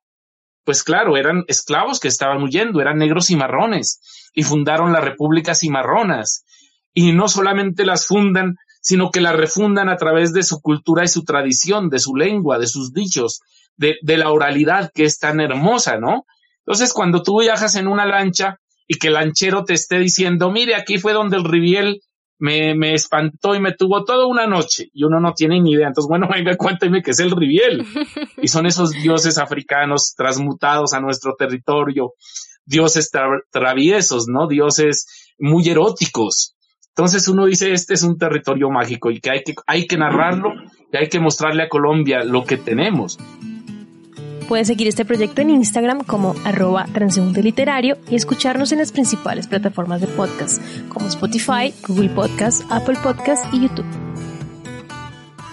[0.65, 4.01] Pues claro, eran esclavos que estaban huyendo, eran negros y marrones,
[4.33, 6.45] y fundaron las repúblicas cimarronas.
[6.95, 11.09] Y no solamente las fundan, sino que las refundan a través de su cultura y
[11.09, 13.41] su tradición, de su lengua, de sus dichos,
[13.81, 16.27] de, de la oralidad que es tan hermosa, ¿no?
[16.67, 20.75] Entonces, cuando tú viajas en una lancha y que el lanchero te esté diciendo, mire,
[20.75, 22.03] aquí fue donde el Riviel
[22.39, 25.89] me, me espantó y me tuvo toda una noche y uno no tiene ni idea.
[25.89, 27.87] Entonces, bueno, venga, cuénteme qué es el Riviel.
[28.43, 32.13] Y son esos dioses africanos transmutados a nuestro territorio,
[32.65, 33.11] dioses
[33.51, 34.47] traviesos, ¿no?
[34.47, 35.07] Dioses
[35.39, 36.55] muy eróticos.
[36.89, 40.53] Entonces uno dice, este es un territorio mágico y que hay que, hay que narrarlo
[40.93, 43.19] y hay que mostrarle a Colombia lo que tenemos.
[44.51, 49.47] Puedes seguir este proyecto en Instagram como arroba transeúnte literario y escucharnos en las principales
[49.47, 53.87] plataformas de podcast como Spotify, Google Podcast, Apple Podcast y YouTube.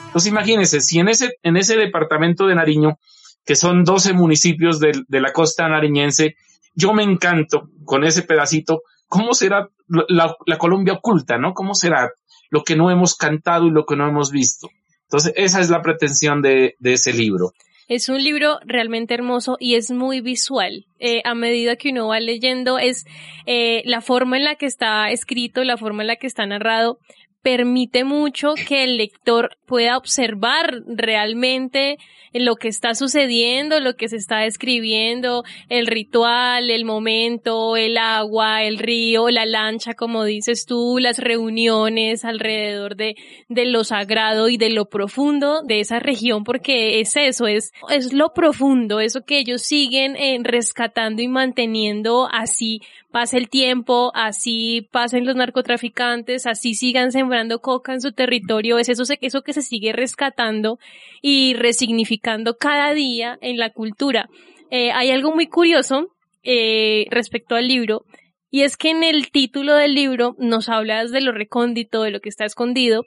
[0.08, 2.98] Entonces imagínense, si en ese, en ese departamento de Nariño,
[3.46, 6.36] que son 12 municipios de, de la costa nariñense,
[6.74, 11.54] yo me encanto con ese pedacito, ¿cómo será la, la, Colombia oculta, ¿no?
[11.54, 12.10] ¿Cómo será
[12.50, 14.70] lo que no hemos cantado y lo que no hemos visto?
[15.04, 17.54] Entonces, esa es la pretensión de, de ese libro.
[17.88, 20.86] Es un libro realmente hermoso y es muy visual.
[21.00, 23.06] Eh, a medida que uno va leyendo, es
[23.45, 27.00] eh, la forma en la que está escrito, la forma en la que está narrado,
[27.41, 31.97] permite mucho que el lector pueda observar realmente
[32.34, 38.63] lo que está sucediendo, lo que se está describiendo, el ritual, el momento, el agua,
[38.63, 43.15] el río, la lancha, como dices tú, las reuniones alrededor de,
[43.50, 48.13] de lo sagrado y de lo profundo de esa región, porque es eso, es, es
[48.13, 54.88] lo profundo, eso que ellos siguen eh, rescatando y manteniendo así pasa el tiempo, así
[54.91, 59.62] pasen los narcotraficantes, así sigan sembrando coca en su territorio, es eso, eso que se
[59.62, 60.80] sigue rescatando
[61.22, 64.30] y resignificando cada día en la cultura.
[64.70, 66.08] Eh, hay algo muy curioso
[66.43, 68.06] eh, respecto al libro,
[68.50, 72.20] y es que en el título del libro nos hablas de lo recóndito, de lo
[72.22, 73.06] que está escondido,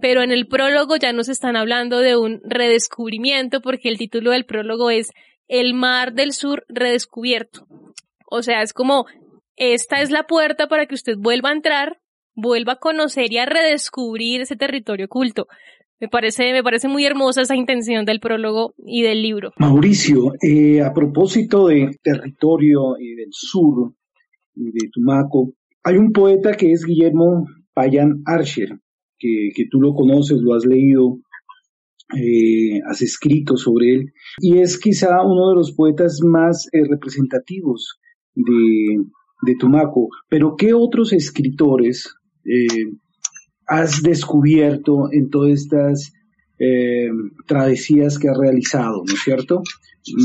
[0.00, 4.44] pero en el prólogo ya nos están hablando de un redescubrimiento, porque el título del
[4.44, 5.12] prólogo es
[5.46, 7.66] El mar del sur redescubierto.
[8.28, 9.06] O sea, es como
[9.56, 12.00] esta es la puerta para que usted vuelva a entrar,
[12.34, 15.46] vuelva a conocer y a redescubrir ese territorio oculto.
[16.00, 19.52] Me parece, me parece muy hermosa esa intención del prólogo y del libro.
[19.58, 23.94] Mauricio, eh, a propósito de territorio y del sur
[24.54, 25.52] y de Tumaco,
[25.84, 28.80] hay un poeta que es Guillermo Payan Archer,
[29.18, 31.18] que, tú lo conoces, lo has leído,
[32.16, 38.00] eh, has escrito sobre él, y es quizá uno de los poetas más eh, representativos
[38.34, 39.04] de,
[39.42, 42.92] de Tumaco, pero ¿qué otros escritores eh,
[43.66, 46.12] has descubierto en todas estas
[46.58, 47.10] eh,
[47.46, 49.62] travesías que has realizado, ¿no es cierto?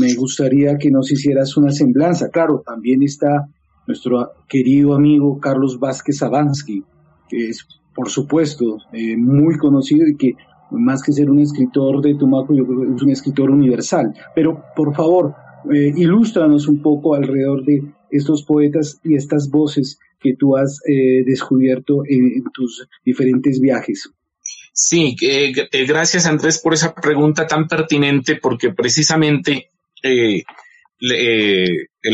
[0.00, 2.30] Me gustaría que nos hicieras una semblanza.
[2.30, 3.48] Claro, también está
[3.86, 6.84] nuestro querido amigo Carlos Vázquez Sabansky,
[7.28, 10.34] que es, por supuesto, eh, muy conocido y que
[10.70, 14.12] más que ser un escritor de Tumaco, yo creo que es un escritor universal.
[14.34, 15.34] Pero, por favor,
[15.72, 21.22] eh, ilústranos un poco alrededor de estos poetas y estas voces que tú has eh,
[21.24, 24.10] descubierto en, tus diferentes viajes.
[24.72, 29.68] Sí, eh, eh, gracias Andrés por esa pregunta tan pertinente porque precisamente
[30.02, 30.44] el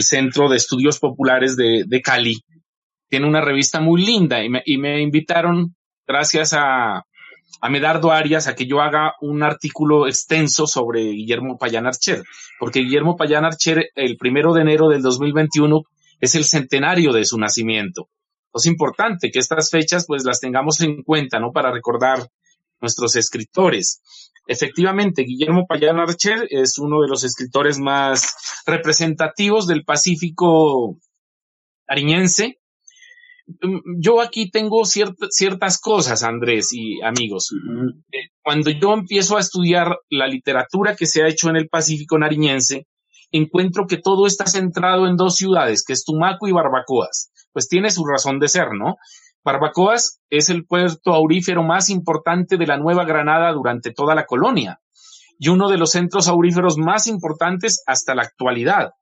[0.03, 2.43] Centro de Estudios Populares de, Cali
[3.09, 5.75] tiene una revista muy linda y me, y me invitaron
[6.07, 7.05] gracias a,
[7.61, 12.23] a Medardo Arias a que yo haga un artículo extenso sobre Guillermo Payán Archer,
[12.59, 15.83] porque Guillermo Payán Archer, el primero de enero del 2021,
[16.21, 18.09] es el centenario de su nacimiento.
[18.53, 21.53] Es importante que estas fechas pues las tengamos en cuenta, ¿no?
[21.53, 22.29] Para recordar
[22.81, 24.01] nuestros escritores.
[24.47, 30.99] Efectivamente, Guillermo Payán Archer es uno de los escritores más representativos del Pacífico
[31.87, 32.59] ariñense.
[33.47, 37.51] Mm, yo aquí tengo ciertas cosas, Andrés y amigos.
[38.13, 42.19] Eh, cuando yo empiezo a estudiar la literatura que se ha hecho en el Pacífico
[42.19, 42.87] nariñense,
[43.33, 47.31] encuentro que todo está centrado en dos ciudades, que es Tumaco y Barbacoas.
[47.53, 48.97] Pues tiene su razón de ser, ¿no?
[49.45, 54.81] Barbacoas es el puerto aurífero más importante de la Nueva Granada durante toda la colonia
[55.39, 58.93] y uno de los centros auríferos más importantes hasta la actualidad.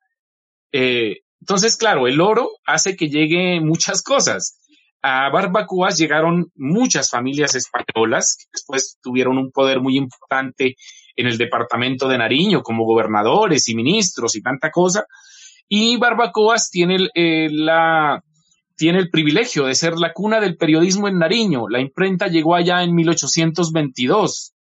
[0.72, 4.60] Eh, entonces, claro, el oro hace que llegue muchas cosas.
[5.02, 10.76] A Barbacoas llegaron muchas familias españolas que después tuvieron un poder muy importante
[11.16, 15.04] en el departamento de Nariño como gobernadores y ministros y tanta cosa.
[15.68, 18.22] Y Barbacoas tiene eh, la,
[18.76, 21.68] tiene el privilegio de ser la cuna del periodismo en Nariño.
[21.68, 24.54] La imprenta llegó allá en 1822,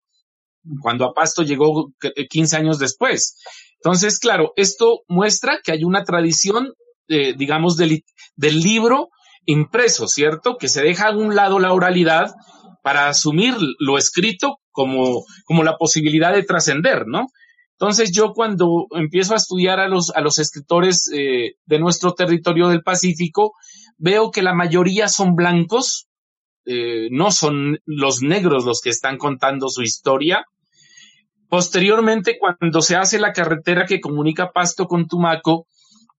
[0.80, 1.92] cuando a Pasto llegó
[2.30, 3.36] 15 años después.
[3.82, 6.72] Entonces, claro, esto muestra que hay una tradición,
[7.08, 8.04] eh, digamos, del,
[8.36, 9.08] del libro
[9.46, 10.56] impreso, ¿cierto?
[10.56, 12.32] Que se deja a un lado la oralidad
[12.82, 17.26] para asumir lo escrito como, como la posibilidad de trascender, ¿no?
[17.78, 22.68] Entonces yo cuando empiezo a estudiar a los, a los escritores eh, de nuestro territorio
[22.68, 23.52] del Pacífico,
[23.96, 26.06] veo que la mayoría son blancos,
[26.66, 30.44] eh, no son los negros los que están contando su historia.
[31.50, 35.66] Posteriormente, cuando se hace la carretera que comunica Pasto con Tumaco,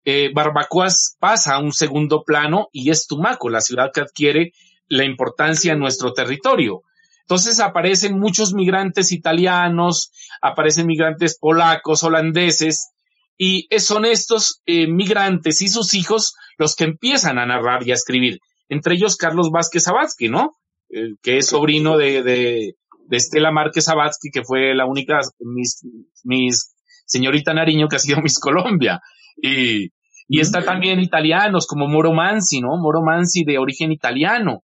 [0.04, 4.52] eh, Barbacoas pasa a un segundo plano y es Tumaco, la ciudad que adquiere
[4.90, 6.82] la importancia en nuestro territorio.
[7.22, 12.90] Entonces aparecen muchos migrantes italianos, aparecen migrantes polacos, holandeses,
[13.38, 17.96] y son estos eh, migrantes y sus hijos los que empiezan a narrar y a
[17.96, 18.40] escribir.
[18.68, 20.58] Entre ellos Carlos Vázquez Sabatsky, ¿no?
[20.90, 22.76] Eh, que es sobrino de, de,
[23.18, 25.86] Estela Márquez Sabatsky, que fue la única, mis,
[26.24, 26.74] mis
[27.06, 29.02] señorita Nariño que ha sido Miss Colombia.
[29.42, 29.90] Y,
[30.28, 32.78] y está también italianos como Moro Mansi, ¿no?
[32.78, 34.64] Moro Mansi de origen italiano.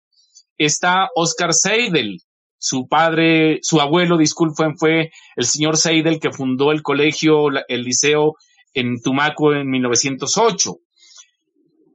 [0.57, 2.21] Está Oscar Seidel,
[2.59, 8.35] su padre, su abuelo, disculpen, fue el señor Seidel que fundó el colegio, el liceo
[8.73, 10.77] en Tumaco en 1908.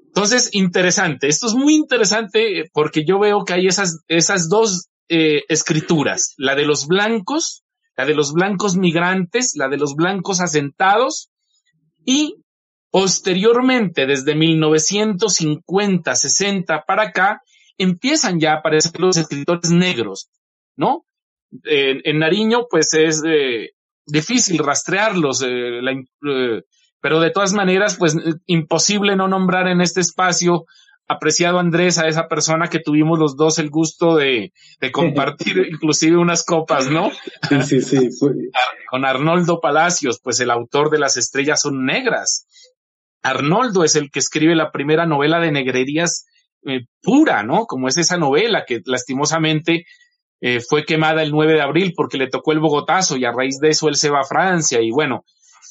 [0.08, 1.28] Entonces, interesante.
[1.28, 6.56] Esto es muy interesante porque yo veo que hay esas, esas dos eh, escrituras, la
[6.56, 7.66] de los blancos,
[7.98, 11.30] la de los blancos migrantes, la de los blancos asentados
[12.06, 12.38] y
[12.92, 17.42] posteriormente, desde 1950, 60 para acá,
[17.78, 20.30] empiezan ya a aparecer los escritores negros,
[20.78, 21.06] ¿no?
[21.66, 23.72] en Nariño, pues es eh,
[24.06, 25.82] difícil rastrearlos, eh,
[27.02, 30.64] pero de todas maneras, pues imposible no nombrar en este espacio,
[31.12, 36.18] apreciado Andrés, a esa persona que tuvimos los dos el gusto de, de compartir inclusive
[36.18, 37.12] unas copas, ¿no?
[37.50, 38.30] Sí, sí, sí.
[38.90, 42.48] Con Arnoldo Palacios, pues el autor de Las Estrellas son Negras.
[43.24, 46.26] Arnoldo es el que escribe la primera novela de negrerías
[46.66, 47.66] eh, pura, ¿no?
[47.66, 49.86] Como es esa novela que lastimosamente
[50.40, 53.60] eh, fue quemada el 9 de abril porque le tocó el Bogotazo y a raíz
[53.60, 55.24] de eso él se va a Francia y bueno,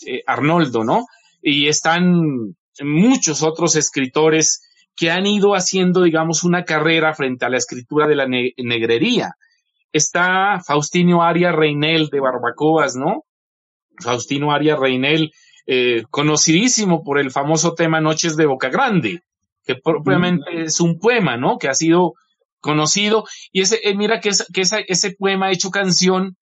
[0.07, 1.07] eh, Arnoldo, ¿no?
[1.42, 4.62] Y están muchos otros escritores
[5.00, 9.34] que han ido haciendo, digamos, una carrera frente a la escritura de la negrería.
[9.94, 13.24] Está Faustino Arias Reinel de Barbacoas, ¿no?
[13.98, 15.32] Faustino Arias Reinel,
[15.66, 19.22] eh, conocidísimo por el famoso tema Noches de Boca Grande,
[19.64, 21.56] que propiamente es un poema, ¿no?
[21.56, 22.12] Que ha sido
[22.60, 23.24] conocido.
[23.52, 26.36] Y ese, eh, mira que, que ese poema hecho canción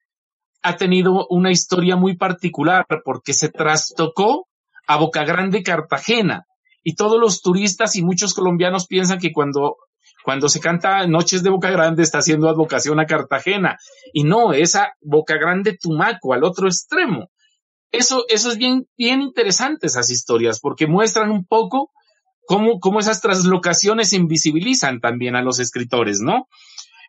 [0.63, 4.49] ha tenido una historia muy particular porque se trastocó
[4.89, 6.49] a Boca Grande, Cartagena.
[6.83, 9.77] Y todos los turistas y muchos colombianos piensan que cuando,
[10.25, 13.77] cuando se canta Noches de Boca Grande está haciendo advocación a Cartagena.
[14.13, 17.31] Y no, es a Boca Grande Tumaco, al otro extremo.
[17.91, 21.91] Eso, eso es bien, bien interesante esas historias porque muestran un poco
[22.47, 26.49] cómo, cómo esas traslocaciones invisibilizan también a los escritores, ¿no?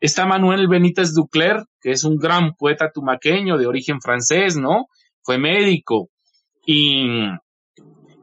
[0.02, 4.86] Está Manuel Benítez Ducler, que es un gran poeta tumaqueño de origen francés, ¿no?
[5.24, 6.10] Fue médico.
[6.66, 7.08] Y,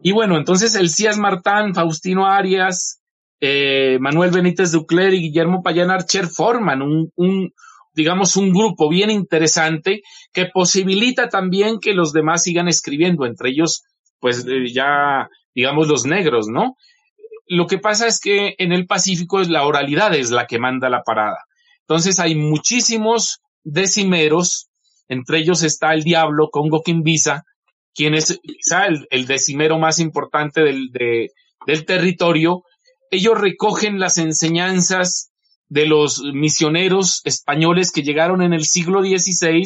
[0.06, 3.02] y bueno, entonces el Cías Martán, Faustino Arias,
[3.40, 7.52] eh, Manuel Benítez Ducler y Guillermo Payán Archer forman un,
[7.92, 10.02] digamos, un grupo bien interesante
[10.32, 13.82] que posibilita también que los demás sigan escribiendo, entre ellos,
[14.20, 16.76] pues eh, ya, digamos, los negros, ¿no?
[17.48, 20.88] Lo que pasa es que en el Pacífico es la oralidad es la que manda
[20.88, 21.38] la parada.
[21.80, 24.68] Entonces hay muchísimos decimeros,
[25.08, 27.42] entre ellos está el diablo Congo Kimbisa,
[27.96, 32.62] quien es quizá el, decimero más importante del, del territorio.
[33.10, 35.30] Ellos recogen las enseñanzas
[35.68, 39.62] de los misioneros españoles que llegaron en el siglo XVI,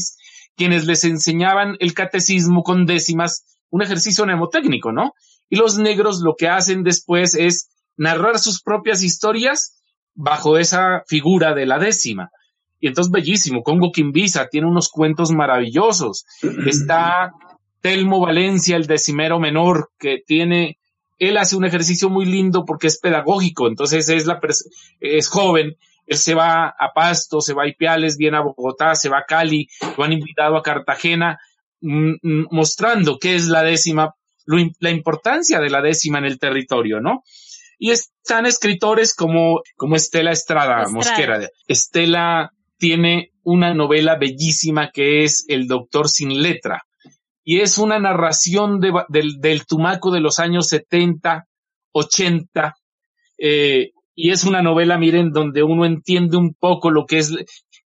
[0.57, 5.13] quienes les enseñaban el catecismo con décimas, un ejercicio mnemotécnico, ¿no?
[5.49, 9.83] Y los negros lo que hacen después es narrar sus propias historias
[10.15, 12.31] bajo esa figura de la décima.
[12.79, 16.25] Y entonces bellísimo, Congo Kimbisa tiene unos cuentos maravillosos.
[16.67, 17.33] Está
[17.81, 20.79] Telmo Valencia, el decimero menor, que tiene,
[21.19, 24.41] él hace un ejercicio muy lindo porque es pedagógico, entonces es la
[25.01, 25.77] es joven,
[26.07, 29.25] él se va a Pasto, se va a Ipiales, viene a Bogotá, se va a
[29.25, 31.39] Cali, lo han invitado a Cartagena,
[31.81, 34.15] mm, mm, mostrando qué es la décima,
[34.81, 37.23] la importancia de la décima en el territorio, ¿no?
[37.79, 41.49] Y están escritores como, como Estela Estrada, Mosquera.
[41.69, 46.83] Estela tiene una novela bellísima que es El Doctor sin letra.
[47.45, 51.47] Y es una narración del, Tumaco de los años 70,
[51.93, 52.77] 80.
[53.39, 57.33] Eh, y es una novela, miren, donde uno entiende un poco lo que es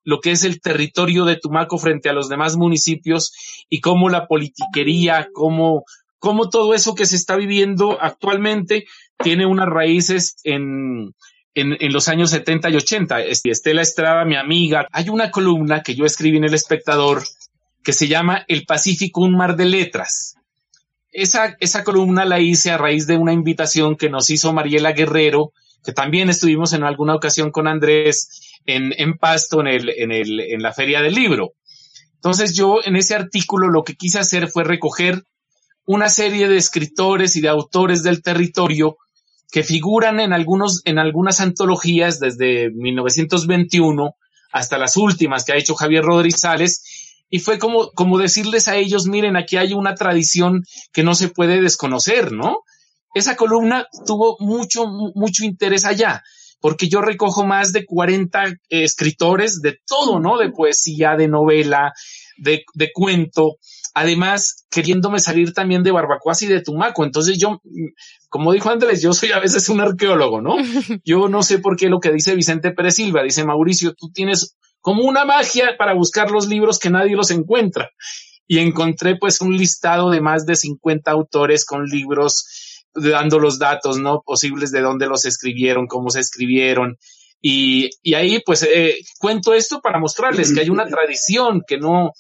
[0.05, 3.33] lo que es el territorio de Tumaco frente a los demás municipios
[3.69, 5.85] y cómo la politiquería, cómo,
[6.19, 8.87] cómo todo eso que se está viviendo actualmente
[9.19, 11.15] tiene unas raíces en,
[11.55, 13.21] en, los años 70 y 80.
[13.23, 17.23] Estela Estrada, mi amiga, hay una columna que yo escribí en El Espectador
[17.83, 20.37] que se llama El Pacífico, un mar de letras.
[21.11, 25.53] Esa, esa columna la hice a raíz de una invitación que nos hizo Mariela Guerrero,
[25.85, 30.41] que también estuvimos en alguna ocasión con Andrés en, en Pasto, en, el, en, el,
[30.41, 31.53] en la Feria del Libro.
[32.15, 35.25] Entonces yo en ese artículo lo que quise hacer fue recoger
[35.85, 38.97] una serie de escritores y de autores del territorio
[39.51, 44.15] que figuran en algunos, en algunas antologías desde 1921
[44.53, 46.85] hasta las últimas que ha hecho Javier Rodríguez
[47.35, 51.31] y fue como, como decirles a ellos, miren, aquí hay una tradición que no se
[51.31, 52.59] puede desconocer, ¿no?
[53.15, 56.23] Esa columna tuvo mucho, mucho interés allá,
[56.61, 60.37] porque yo recojo más de 40 escritores de todo, ¿no?
[60.37, 61.95] De poesía, de novela,
[62.37, 63.57] de, de cuento,
[63.95, 67.03] además queriéndome salir también de Barbacoas y de Tumaco.
[67.03, 67.63] Entonces yo,
[68.29, 70.57] como dijo Andrés, yo soy a veces un arqueólogo, ¿no?
[71.03, 74.55] Yo no sé por qué lo que dice Vicente Pérez Silva, dice Mauricio, tú tienes
[74.83, 77.91] como una magia para buscar los libros que nadie los encuentra.
[78.47, 83.99] Y encontré pues un listado de más de 50 autores con libros dando los datos,
[83.99, 84.23] ¿no?
[84.27, 86.99] Posibles de dónde los escribieron, cómo se escribieron.
[87.41, 92.13] Y, y ahí pues eh, cuento esto para mostrarles que hay una tradición que no,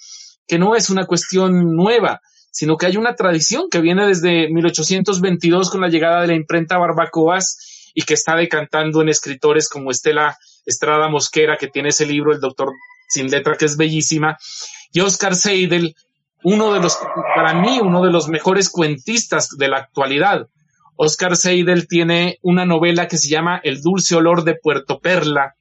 [0.46, 5.70] que no es una cuestión nueva, sino que hay una tradición que viene desde 1822
[5.70, 10.38] con la llegada de la imprenta Barbacoas y que está decantando en escritores como Estela
[10.64, 12.70] Estrada Mosquera, que tiene ese libro, El Doctor
[13.08, 14.38] Sin Letra, que es bellísima,
[14.92, 15.94] y Oscar Seidel,
[16.44, 16.98] uno de los,
[17.34, 20.48] para mí, uno de los mejores cuentistas de la actualidad.
[20.96, 25.54] Oscar Seidel tiene una novela que se llama El dulce olor de Puerto Perla,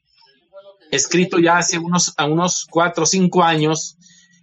[0.91, 3.97] escrito ya hace unos, a unos cuatro o cinco años,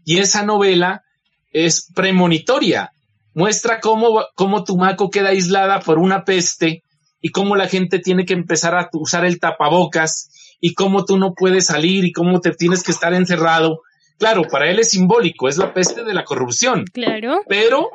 [0.04, 1.02] y esa novela
[1.52, 2.92] es premonitoria.
[3.34, 6.82] Muestra cómo, cómo Tumaco queda aislada por una peste
[7.20, 10.30] y cómo la gente tiene que empezar a usar el tapabocas
[10.60, 13.82] y cómo tú no puedes salir y cómo te tienes que estar encerrado.
[14.18, 16.84] Claro, para él es simbólico, es la peste de la corrupción.
[16.92, 17.42] Claro.
[17.48, 17.90] Pero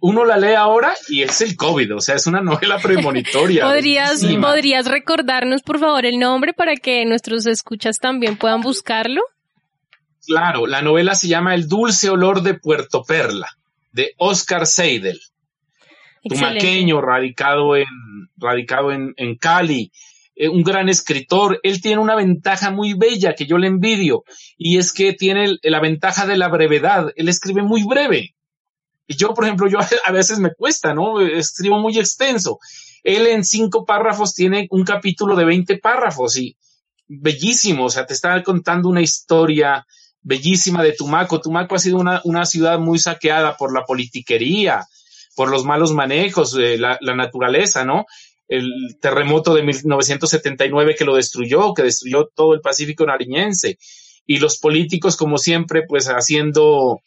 [0.00, 3.64] uno la lee ahora y es el COVID, o sea, es una novela premonitoria.
[3.68, 9.22] ¿Podrías, ¿Podrías recordarnos, por favor, el nombre para que nuestros escuchas también puedan buscarlo?
[10.26, 13.48] Claro, la novela se llama El dulce olor de Puerto Perla,
[13.92, 15.20] de Oscar Seidel,
[16.24, 17.86] tumaqueño, radicado en,
[18.36, 19.92] radicado en, en Cali,
[20.42, 21.60] eh, un gran escritor.
[21.62, 24.24] Él tiene una ventaja muy bella que yo le envidio,
[24.58, 27.12] y es que tiene la ventaja de la brevedad.
[27.14, 28.34] Él escribe muy breve.
[29.06, 31.20] Y yo, por ejemplo, yo a veces me cuesta, ¿no?
[31.20, 32.58] Escribo muy extenso.
[33.04, 36.56] Él en cinco párrafos tiene un capítulo de 20 párrafos y
[37.06, 39.86] bellísimo, o sea, te está contando una historia,
[40.22, 41.40] bellísima de Tumaco.
[41.40, 44.88] Tumaco ha sido una, una ciudad muy saqueada por la politiquería,
[45.36, 48.06] por los malos manejos, la, la naturaleza, ¿no?
[48.48, 53.78] El terremoto de 1979 que lo destruyó, que destruyó todo el Pacífico nariñense.
[54.26, 57.00] Y los políticos, como siempre, pues haciendo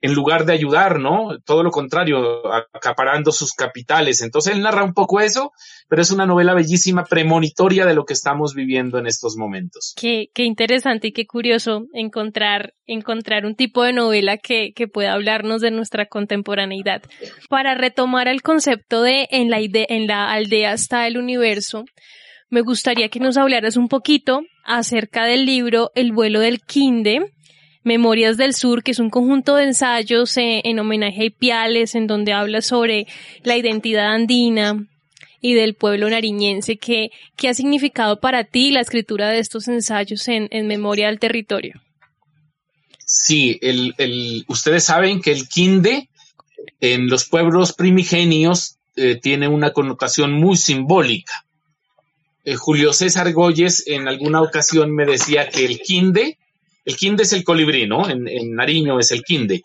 [0.00, 1.38] en lugar de ayudar, ¿no?
[1.44, 2.42] Todo lo contrario,
[2.72, 4.22] acaparando sus capitales.
[4.22, 5.52] Entonces él narra un poco eso,
[5.88, 9.94] pero es una novela bellísima, premonitoria de lo que estamos viviendo en estos momentos.
[9.96, 15.14] Qué, qué interesante y qué curioso encontrar, encontrar un tipo de novela que, que pueda
[15.14, 17.02] hablarnos de nuestra contemporaneidad.
[17.48, 21.84] Para retomar el concepto de en la, en la aldea está el universo,
[22.50, 27.32] me gustaría que nos hablaras un poquito acerca del libro El vuelo del Kinde,
[27.88, 32.06] Memorias del Sur, que es un conjunto de ensayos eh, en homenaje a Ipiales, en
[32.06, 33.06] donde habla sobre
[33.42, 34.86] la identidad andina
[35.40, 36.76] y del pueblo nariñense.
[36.76, 41.18] ¿Qué, qué ha significado para ti la escritura de estos ensayos en, en memoria del
[41.18, 41.80] territorio?
[43.06, 46.10] Sí, el, ustedes saben que el quinde
[46.80, 51.46] en los pueblos primigenios eh, tiene una connotación muy simbólica.
[52.44, 56.37] Eh, Julio César Goyes en alguna ocasión me decía que el quinde,
[56.88, 58.08] el quinde es el colibrí, ¿no?
[58.08, 58.24] En,
[58.54, 59.62] Nariño es el quinde,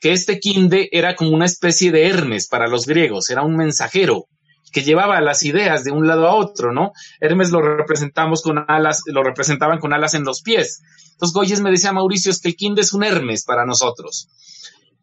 [0.00, 4.26] que este quinde era como una especie de Hermes para los griegos, era un mensajero
[4.72, 6.90] que llevaba las ideas de un lado a otro, ¿no?
[7.20, 10.82] Hermes lo representamos con alas, lo representaban con alas en los pies.
[11.12, 14.26] Entonces Goyes me decía, Mauricio, es que el quinde es un Hermes para nosotros.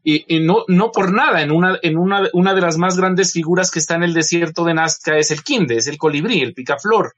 [0.03, 3.31] Y, y, no, no por nada, en, una, en una, una de las más grandes
[3.31, 6.53] figuras que está en el desierto de Nazca es el quinde, es el colibrí, el
[6.53, 7.13] picaflor.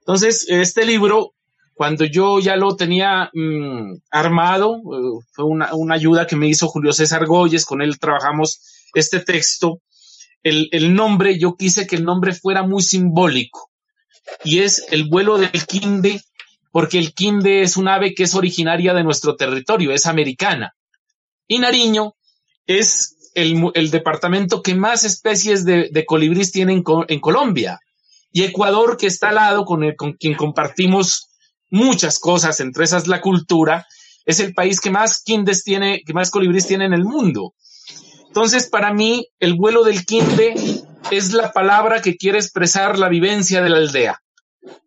[0.00, 1.35] Entonces, este libro,
[1.76, 6.68] cuando yo ya lo tenía mmm, armado, uh, fue una, una, ayuda que me hizo
[6.68, 8.62] Julio César Goyes, con él trabajamos
[8.94, 9.82] este texto.
[10.42, 13.70] El, el nombre, yo quise que el nombre fuera muy simbólico,
[14.42, 16.22] y es el vuelo del quinde
[16.72, 20.74] porque el quinde es un ave que es originaria de nuestro territorio, es americana.
[21.46, 22.14] Y Nariño
[22.66, 27.80] es el, el departamento que más especies de, de colibrís tiene en, en, Colombia.
[28.32, 31.35] Y Ecuador, que está al lado, con, el, con quien compartimos
[31.76, 33.86] muchas cosas, entre esas la cultura,
[34.24, 37.54] es el país que más quindes tiene, que más colibrís tiene en el mundo.
[38.26, 40.54] Entonces, para mí, el vuelo del quinde
[41.10, 44.20] es la palabra que quiere expresar la vivencia de la aldea.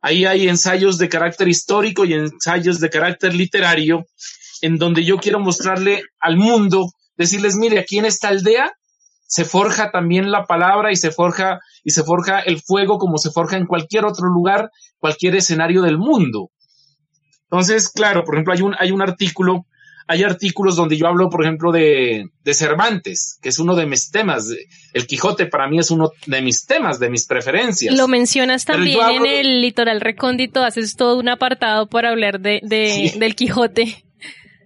[0.01, 4.05] Ahí hay ensayos de carácter histórico y ensayos de carácter literario,
[4.61, 8.71] en donde yo quiero mostrarle al mundo, decirles, mire, aquí en esta aldea
[9.25, 13.31] se forja también la palabra y se forja y se forja el fuego como se
[13.31, 16.49] forja en cualquier otro lugar, cualquier escenario del mundo.
[17.51, 19.65] Entonces, claro, por ejemplo, hay un, hay un artículo,
[20.07, 24.11] hay artículos donde yo hablo, por ejemplo, de, de Cervantes, que es uno de mis
[24.11, 24.47] temas.
[24.93, 27.95] El Quijote para mí es uno de mis temas, de mis preferencias.
[27.95, 33.09] Lo mencionas también en el litoral recóndito, haces todo un apartado para hablar de, de
[33.11, 33.19] sí.
[33.19, 34.03] del Quijote.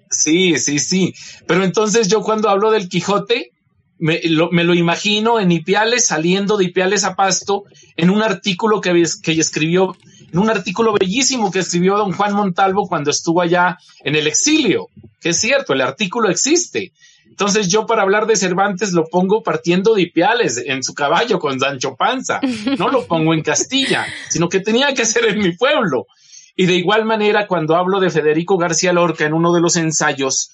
[0.09, 1.13] Sí, sí, sí.
[1.47, 3.51] Pero entonces yo cuando hablo del Quijote,
[3.97, 7.63] me lo, me lo, imagino en Ipiales, saliendo de Ipiales a Pasto,
[7.95, 9.95] en un artículo que, que escribió,
[10.33, 14.89] en un artículo bellísimo que escribió don Juan Montalvo cuando estuvo allá en el exilio,
[15.21, 16.91] que es cierto, el artículo existe.
[17.27, 21.59] Entonces yo para hablar de Cervantes lo pongo partiendo de Ipiales, en su caballo con
[21.59, 22.41] Sancho Panza,
[22.77, 26.07] no lo pongo en Castilla, sino que tenía que ser en mi pueblo.
[26.55, 30.51] Y de igual manera, cuando hablo de Federico García Lorca en uno de los ensayos,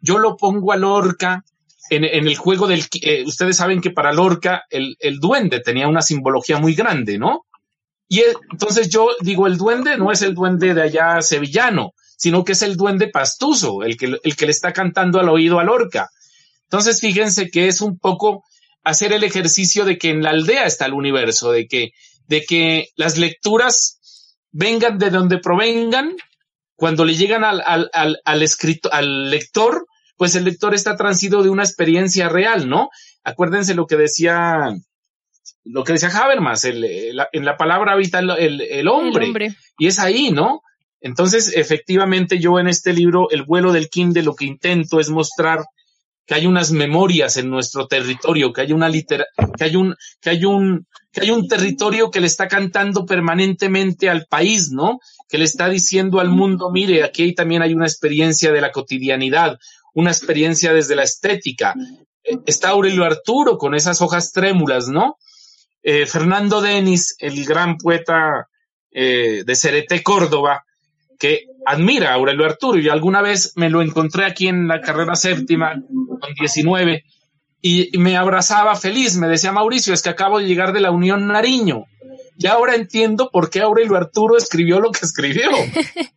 [0.00, 1.44] yo lo pongo a Lorca
[1.90, 2.84] en, en el juego del...
[3.00, 7.44] Eh, ustedes saben que para Lorca el, el, duende tenía una simbología muy grande, ¿no?
[8.12, 12.52] Y entonces yo digo, el duende no es el duende de allá sevillano, sino que
[12.52, 16.10] es el duende pastuso, el que, el que le está cantando al oído a Lorca.
[16.64, 18.44] Entonces fíjense que es un poco
[18.84, 21.92] hacer el ejercicio de que en la aldea está el universo, de que,
[22.26, 23.98] de que las lecturas
[24.50, 26.14] vengan de donde provengan,
[26.76, 29.86] cuando le llegan al, al, al, al, escrito, al lector,
[30.18, 32.90] pues el lector está transido de una experiencia real, ¿no?
[33.24, 34.68] Acuérdense lo que decía,
[35.64, 39.98] lo que decía Habermas, el, el, en la palabra habita el, el hombre, y es
[39.98, 40.62] ahí, ¿no?
[41.00, 45.64] Entonces, efectivamente, yo en este libro, El vuelo del Kinde, lo que intento es mostrar
[46.26, 49.26] que hay unas memorias en nuestro territorio, que hay una litera,
[49.58, 54.08] que hay un, que hay un, que hay un territorio que le está cantando permanentemente
[54.08, 55.00] al país, ¿no?
[55.28, 59.58] Que le está diciendo al mundo, mire, aquí también hay una experiencia de la cotidianidad,
[59.94, 61.74] una experiencia desde la estética.
[62.46, 65.16] Está Aurelio Arturo con esas hojas trémulas, ¿no?
[65.82, 68.48] Eh, Fernando Denis, el gran poeta
[68.90, 70.64] eh, de Cerete, Córdoba,
[71.18, 72.78] que admira a Aurelio Arturo.
[72.78, 77.04] Y alguna vez me lo encontré aquí en la carrera séptima, con 19,
[77.60, 79.16] y me abrazaba feliz.
[79.16, 81.86] Me decía Mauricio, es que acabo de llegar de la Unión Nariño.
[82.38, 85.50] Y ahora entiendo por qué Aurelio Arturo escribió lo que escribió.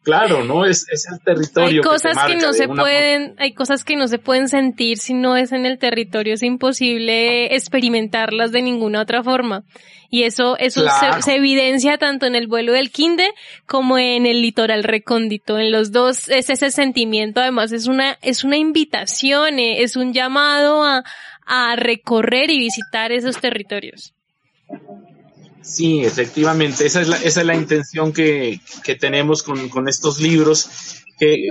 [0.05, 0.65] Claro, ¿no?
[0.65, 1.81] Es, es el territorio.
[1.81, 5.15] Hay cosas que, que no se pueden, hay cosas que no se pueden sentir si
[5.15, 6.35] no es en el territorio.
[6.35, 9.63] Es imposible experimentarlas de ninguna otra forma.
[10.11, 11.15] Y eso, eso claro.
[11.15, 13.31] se, se, evidencia tanto en el vuelo del Quinde
[13.65, 15.57] como en el litoral recóndito.
[15.57, 17.41] En los dos es ese sentimiento.
[17.41, 21.03] Además, es una, es una invitación, eh, es un llamado a,
[21.45, 24.13] a recorrer y visitar esos territorios.
[25.65, 30.21] Sí, efectivamente, esa es la, esa es la intención que, que tenemos con, con, estos
[30.21, 30.69] libros.
[31.17, 31.47] Que,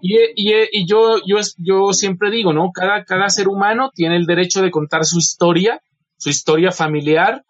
[0.00, 2.70] y, y, y yo, yo, yo siempre digo, ¿no?
[2.72, 5.82] Cada, cada ser humano tiene el derecho de contar su historia,
[6.16, 7.44] su historia familiar,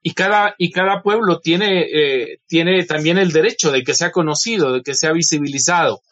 [0.00, 4.72] y cada, y cada pueblo tiene, eh, tiene también el derecho de que sea conocido,
[4.72, 6.02] de que sea visibilizado.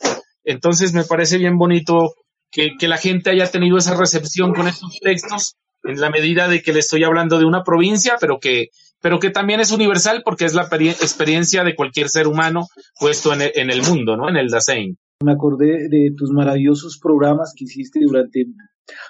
[0.44, 2.14] Entonces me parece bien bonito
[2.50, 5.54] que, que la gente haya tenido esa recepción con estos textos
[5.84, 8.70] en la medida de que le estoy hablando de una provincia, pero que,
[9.02, 12.66] pero que también es universal porque es la experiencia de cualquier ser humano
[12.98, 14.28] puesto en el, en el mundo, ¿no?
[14.28, 14.96] En el Dasein.
[15.22, 18.46] Me acordé de tus maravillosos programas que hiciste durante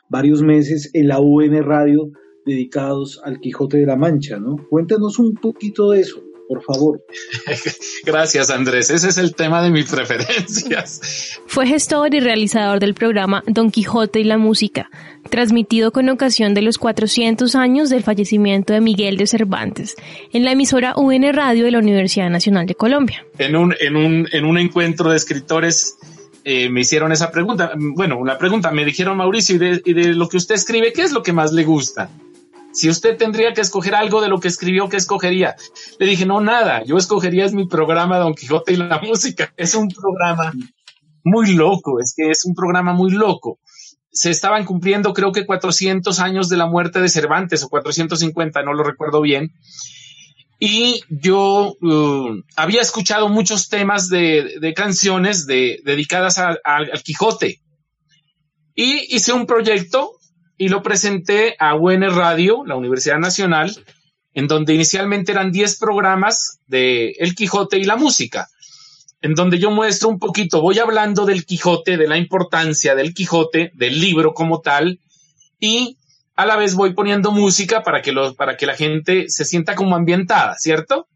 [0.08, 2.10] varios meses en la UN Radio
[2.44, 4.56] dedicados al Quijote de la Mancha, ¿no?
[4.68, 6.22] Cuéntanos un poquito de eso
[6.52, 7.04] por favor.
[8.04, 8.90] Gracias, Andrés.
[8.90, 11.38] Ese es el tema de mis preferencias.
[11.46, 14.90] Fue gestor y realizador del programa Don Quijote y la Música,
[15.30, 19.96] transmitido con ocasión de los 400 años del fallecimiento de Miguel de Cervantes,
[20.32, 23.24] en la emisora UN Radio de la Universidad Nacional de Colombia.
[23.38, 25.96] En un, en un, en un encuentro de escritores
[26.44, 27.72] eh, me hicieron esa pregunta.
[27.76, 31.22] Bueno, una pregunta, me dijeron Mauricio, y de lo que usted escribe, ¿qué es lo
[31.22, 32.10] que más le gusta?
[32.72, 35.56] Si usted tendría que escoger algo de lo que escribió, ¿qué escogería?
[35.98, 39.52] Le dije, no, nada, yo escogería es mi programa Don Quijote y la música.
[39.56, 40.52] Es un programa
[41.24, 43.58] muy loco, es que es un programa muy loco.
[44.10, 48.74] Se estaban cumpliendo creo que 400 años de la muerte de Cervantes o 450, no
[48.74, 49.52] lo recuerdo bien.
[50.58, 57.60] Y yo uh, había escuchado muchos temas de, canciones dedicadas al Quijote.
[58.74, 60.12] Y hice un proyecto
[60.62, 63.76] y lo presenté a UN Radio, la Universidad Nacional,
[64.32, 68.46] en donde inicialmente eran 10 programas de El Quijote y la música,
[69.22, 73.72] en donde yo muestro un poquito, voy hablando del Quijote, de la importancia del Quijote,
[73.74, 75.00] del libro como tal,
[75.58, 75.98] y
[76.36, 79.96] a la vez voy poniendo música para que, para que la gente se sienta como
[79.96, 81.08] ambientada, ¿cierto?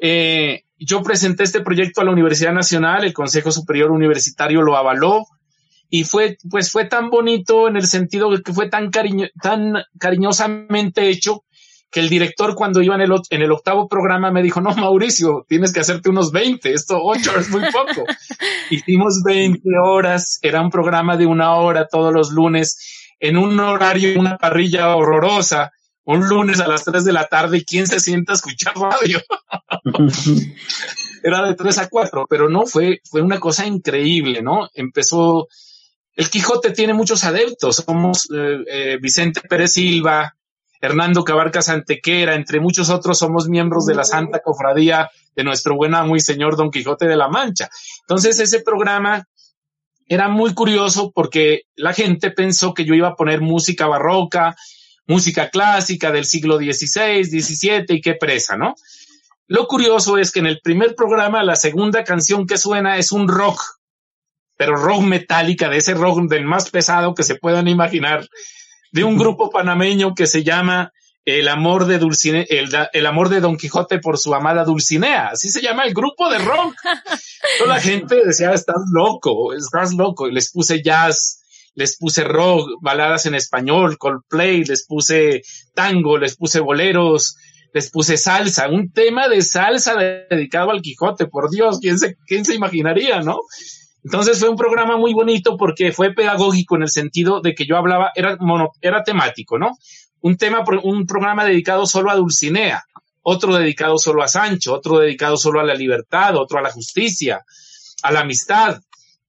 [0.00, 5.26] Eh, yo presenté este proyecto a la Universidad Nacional, el Consejo Superior Universitario lo avaló,
[5.90, 9.74] y fue, pues fue tan bonito en el sentido de que fue tan cariño, tan
[9.98, 11.44] cariñosamente hecho
[11.90, 15.46] que el director cuando iba en el, en el octavo programa me dijo, no, Mauricio,
[15.48, 18.04] tienes que hacerte unos 20, esto 8 es muy poco.
[18.70, 24.20] Hicimos 20 horas, era un programa de una hora todos los lunes, en un horario,
[24.20, 25.72] una parrilla horrorosa,
[26.04, 29.20] un lunes a las 3 de la tarde, ¿quién se sienta a escuchar radio?
[31.22, 34.68] era de 3 a 4, pero no, fue, fue una cosa increíble, ¿no?
[34.74, 35.48] Empezó
[36.18, 37.76] el Quijote tiene muchos adeptos.
[37.76, 40.34] Somos eh, eh, Vicente Pérez Silva,
[40.80, 45.94] Hernando Cabarca Santequera, entre muchos otros somos miembros de la Santa Cofradía de nuestro buen
[45.94, 47.70] amo y señor Don Quijote de la Mancha.
[48.00, 49.28] Entonces ese programa
[50.08, 54.56] era muy curioso porque la gente pensó que yo iba a poner música barroca,
[55.06, 58.74] música clásica del siglo XVI, XVII y qué presa, ¿no?
[59.46, 63.28] Lo curioso es que en el primer programa la segunda canción que suena es un
[63.28, 63.77] rock
[64.58, 68.28] pero rock metálica, de ese rock del más pesado que se puedan imaginar,
[68.92, 70.92] de un grupo panameño que se llama
[71.24, 72.44] El amor de Dulcinea,
[72.92, 76.38] el, amor de Don Quijote por su amada Dulcinea, así se llama el grupo de
[76.38, 76.74] rock.
[77.58, 81.44] Toda la gente decía, estás loco, estás loco, y les puse jazz,
[81.76, 85.42] les puse rock, baladas en español, Coldplay, les puse
[85.72, 87.36] tango, les puse boleros,
[87.72, 92.44] les puse salsa, un tema de salsa dedicado al Quijote, por Dios, ¿quién se, quién
[92.44, 93.38] se imaginaría, no?
[94.04, 97.76] Entonces fue un programa muy bonito porque fue pedagógico en el sentido de que yo
[97.76, 99.76] hablaba, era, mono, era temático, ¿no?
[100.20, 102.84] Un tema, un programa dedicado solo a Dulcinea,
[103.22, 107.44] otro dedicado solo a Sancho, otro dedicado solo a la libertad, otro a la justicia,
[108.02, 108.80] a la amistad.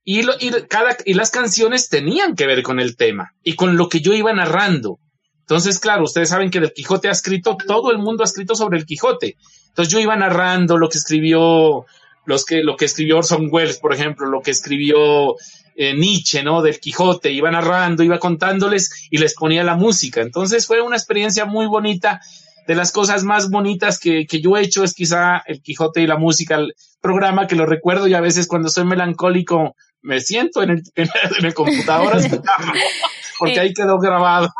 [0.03, 3.89] Y, y, cada, y las canciones tenían que ver con el tema y con lo
[3.89, 4.99] que yo iba narrando.
[5.41, 8.78] Entonces, claro, ustedes saben que del Quijote ha escrito, todo el mundo ha escrito sobre
[8.78, 9.36] el Quijote.
[9.67, 11.86] Entonces yo iba narrando lo que escribió
[12.30, 15.36] los que, lo que escribió Orson Welles, por ejemplo, lo que escribió
[15.75, 16.61] eh, Nietzsche, ¿no?
[16.61, 20.21] Del Quijote, iba narrando, iba contándoles y les ponía la música.
[20.21, 22.21] Entonces fue una experiencia muy bonita.
[22.67, 26.07] De las cosas más bonitas que, que yo he hecho es quizá el Quijote y
[26.07, 30.61] la música, el programa que lo recuerdo y a veces cuando soy melancólico me siento
[30.61, 32.13] en el, en el computador
[33.39, 34.53] porque eh, ahí quedó grabado.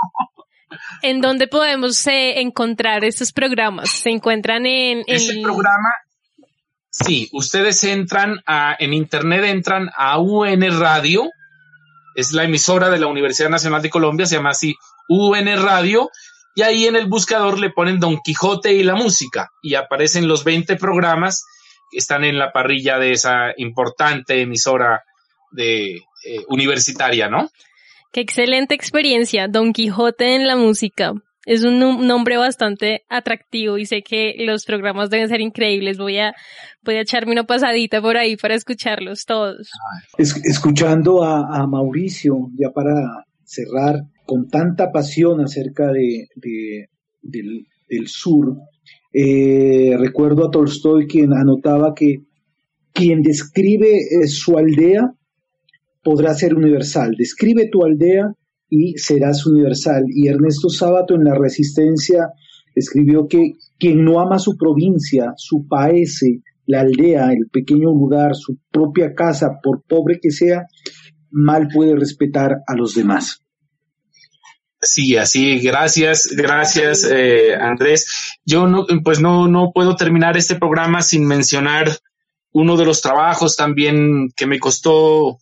[1.04, 3.92] ¿En dónde podemos eh, encontrar estos programas?
[3.92, 5.16] ¿Se encuentran en, en...
[5.16, 5.90] Este programa
[7.06, 11.30] Sí, ustedes entran a, en internet entran a UN Radio,
[12.16, 14.76] es la emisora de la Universidad Nacional de Colombia, se llama así
[15.08, 16.10] UN Radio,
[16.56, 20.44] y ahí en el buscador le ponen Don Quijote y la música, y aparecen los
[20.44, 21.46] 20 programas
[21.90, 25.04] que están en la parrilla de esa importante emisora
[25.52, 27.50] de eh, universitaria, ¿no?
[28.12, 31.14] Qué excelente experiencia, Don Quijote en la música
[31.50, 35.98] es un nombre bastante atractivo y sé que los programas deben ser increíbles.
[35.98, 36.36] Voy a,
[36.84, 39.68] voy a echarme una pasadita por ahí para escucharlos todos.
[40.20, 42.94] escuchando a, Mauricio, ya para
[43.44, 43.96] cerrar,
[44.28, 46.28] con tanta pasión acerca de,
[47.24, 48.56] del, sur,
[49.12, 52.18] eh, recuerdo a Tolstoy quien anotaba que
[52.94, 55.14] quien describe eh, su aldea
[56.04, 57.16] podrá ser universal.
[57.18, 58.36] Describe tu aldea
[58.70, 60.06] y serás universal.
[60.08, 62.30] Y Ernesto Sábato en La Resistencia
[62.76, 66.22] escribió que quien no ama su provincia, su país,
[66.66, 70.68] la aldea, el pequeño lugar, su propia casa, por pobre que sea,
[71.32, 73.44] mal puede respetar a los demás.
[74.82, 78.38] Sí, así, gracias, gracias eh, Andrés.
[78.46, 81.98] Yo no, pues no, no puedo terminar este programa sin mencionar
[82.52, 85.40] uno de los trabajos también que me costó,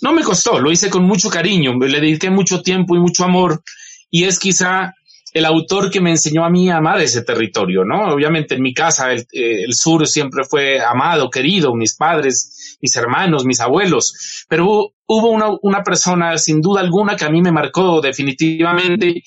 [0.00, 3.62] no me costó, lo hice con mucho cariño, le dediqué mucho tiempo y mucho amor
[4.10, 4.94] y es quizá
[5.34, 8.14] el autor que me enseñó a mí a amar ese territorio, ¿no?
[8.14, 13.44] Obviamente en mi casa el, eh, sur siempre fue amado, querido, mis padres, mis hermanos,
[13.44, 18.00] mis abuelos, pero hubo, una, una persona sin duda alguna que a mí me marcó
[18.00, 19.22] definitivamente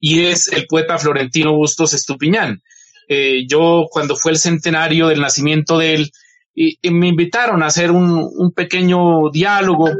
[0.00, 2.62] y es el poeta florentino Bustos Estupiñán.
[3.08, 6.12] Eh, yo cuando fue el centenario del nacimiento de él,
[6.56, 9.90] y, me invitaron a hacer un, un, pequeño diálogo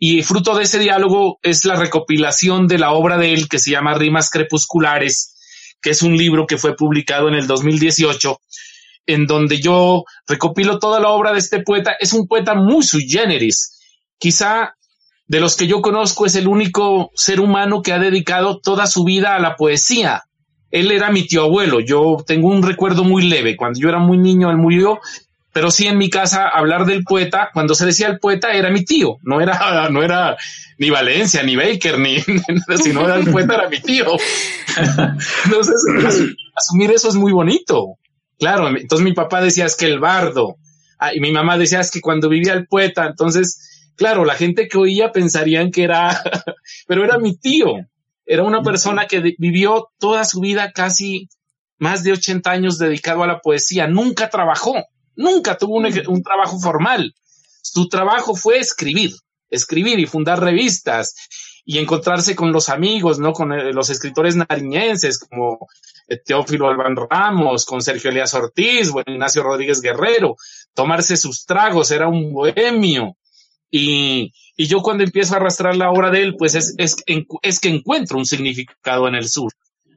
[0.00, 3.70] y fruto de ese diálogo es la recopilación de la obra de él que se
[3.70, 8.40] llama Rimas Crepusculares, que es un libro que fue publicado en el 2018,
[9.06, 11.92] en donde yo recopilo toda la obra de este poeta.
[11.98, 13.78] Es un poeta muy sui generis.
[14.18, 14.74] Quizá
[15.26, 19.04] de los que yo conozco es el único ser humano que ha dedicado toda su
[19.04, 20.22] vida a la poesía.
[20.70, 21.80] Él era mi tío abuelo.
[21.80, 23.56] Yo tengo un recuerdo muy leve.
[23.56, 25.00] Cuando yo era muy niño, él murió
[25.52, 28.84] pero sí en mi casa hablar del poeta, cuando se decía el poeta era mi
[28.84, 30.36] tío, no era, no era
[30.78, 32.20] ni Valencia, ni Baker, ni,
[32.82, 34.06] si no era el poeta era mi tío.
[35.44, 37.96] Entonces, asumir eso es muy bonito.
[38.38, 40.58] Claro, entonces mi papá decía es que el bardo,
[41.00, 44.68] ah, y mi mamá decía es que cuando vivía el poeta, entonces, claro, la gente
[44.68, 46.22] que oía pensarían que era,
[46.86, 47.66] pero era mi tío,
[48.24, 51.28] era una persona que vivió toda su vida casi
[51.78, 54.74] más de 80 años dedicado a la poesía, nunca trabajó
[55.18, 57.12] Nunca tuvo un, trabajo formal.
[57.60, 59.10] Su trabajo fue escribir,
[59.50, 61.16] escribir y fundar revistas
[61.64, 63.32] y encontrarse con los amigos, ¿no?
[63.32, 65.66] Con eh, los escritores nariñenses como
[66.06, 70.36] eh, Teófilo Albán Ramos, con Sergio Elías Ortiz, bueno, Ignacio Rodríguez Guerrero,
[70.72, 73.16] tomarse sus tragos, era un bohemio.
[73.72, 76.94] Y, y yo cuando empiezo a arrastrar la obra de él, pues es, es,
[77.42, 79.50] es que encuentro un significado en el sur.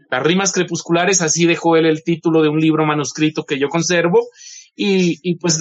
[0.09, 4.27] Las rimas crepusculares, así dejó él el título de un libro manuscrito que yo conservo,
[4.75, 5.59] y, pues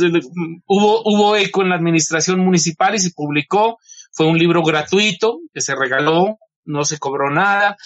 [0.67, 3.79] hubo, hubo eco en la administración municipal y se publicó.
[4.13, 7.77] Fue un libro gratuito que se regaló, no se cobró nada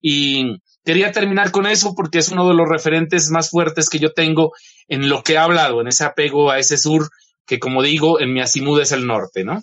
[0.00, 4.12] y quería terminar con eso porque es uno de los referentes más fuertes que yo
[4.12, 4.52] tengo
[4.88, 7.08] en lo que he hablado, en ese apego a ese sur
[7.46, 9.62] que como digo, en mi Asimud es el norte, ¿no?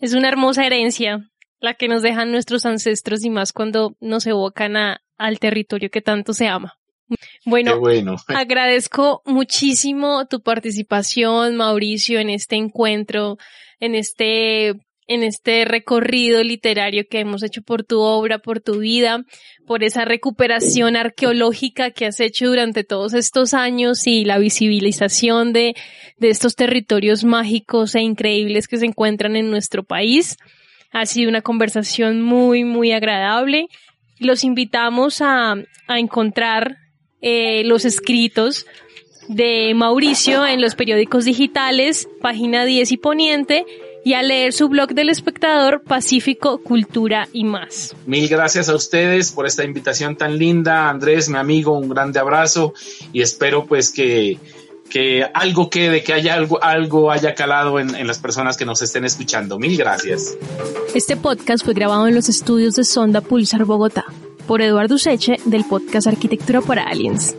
[0.00, 4.76] Es una hermosa herencia la que nos dejan nuestros ancestros y más cuando nos evocan
[4.76, 6.74] a, al territorio que tanto se ama.
[7.44, 7.80] Bueno,
[8.28, 13.36] agradezco muchísimo tu participación, Mauricio, en este encuentro,
[13.80, 14.68] en este,
[15.06, 19.24] en este recorrido literario que hemos hecho por tu obra, por tu vida,
[19.66, 25.74] por esa recuperación arqueológica que has hecho durante todos estos años y la visibilización de,
[26.16, 30.36] de estos territorios mágicos e increíbles que se encuentran en nuestro país.
[30.92, 33.66] Ha sido una conversación muy, muy agradable.
[34.20, 35.56] Los invitamos a,
[35.88, 36.83] a encontrar
[37.26, 38.66] eh, los escritos
[39.28, 43.64] de Mauricio en los periódicos digitales, página 10 y poniente,
[44.04, 47.96] y a leer su blog del espectador Pacífico, Cultura y más.
[48.04, 50.90] Mil gracias a ustedes por esta invitación tan linda.
[50.90, 52.74] Andrés, mi amigo, un grande abrazo
[53.14, 54.38] y espero pues que,
[54.90, 58.82] que algo quede, que haya algo, algo haya calado en, en las personas que nos
[58.82, 59.58] estén escuchando.
[59.58, 60.36] Mil gracias.
[60.94, 64.04] Este podcast fue grabado en los estudios de Sonda Pulsar Bogotá
[64.46, 67.36] por Eduardo Seche del podcast Arquitectura para Aliens.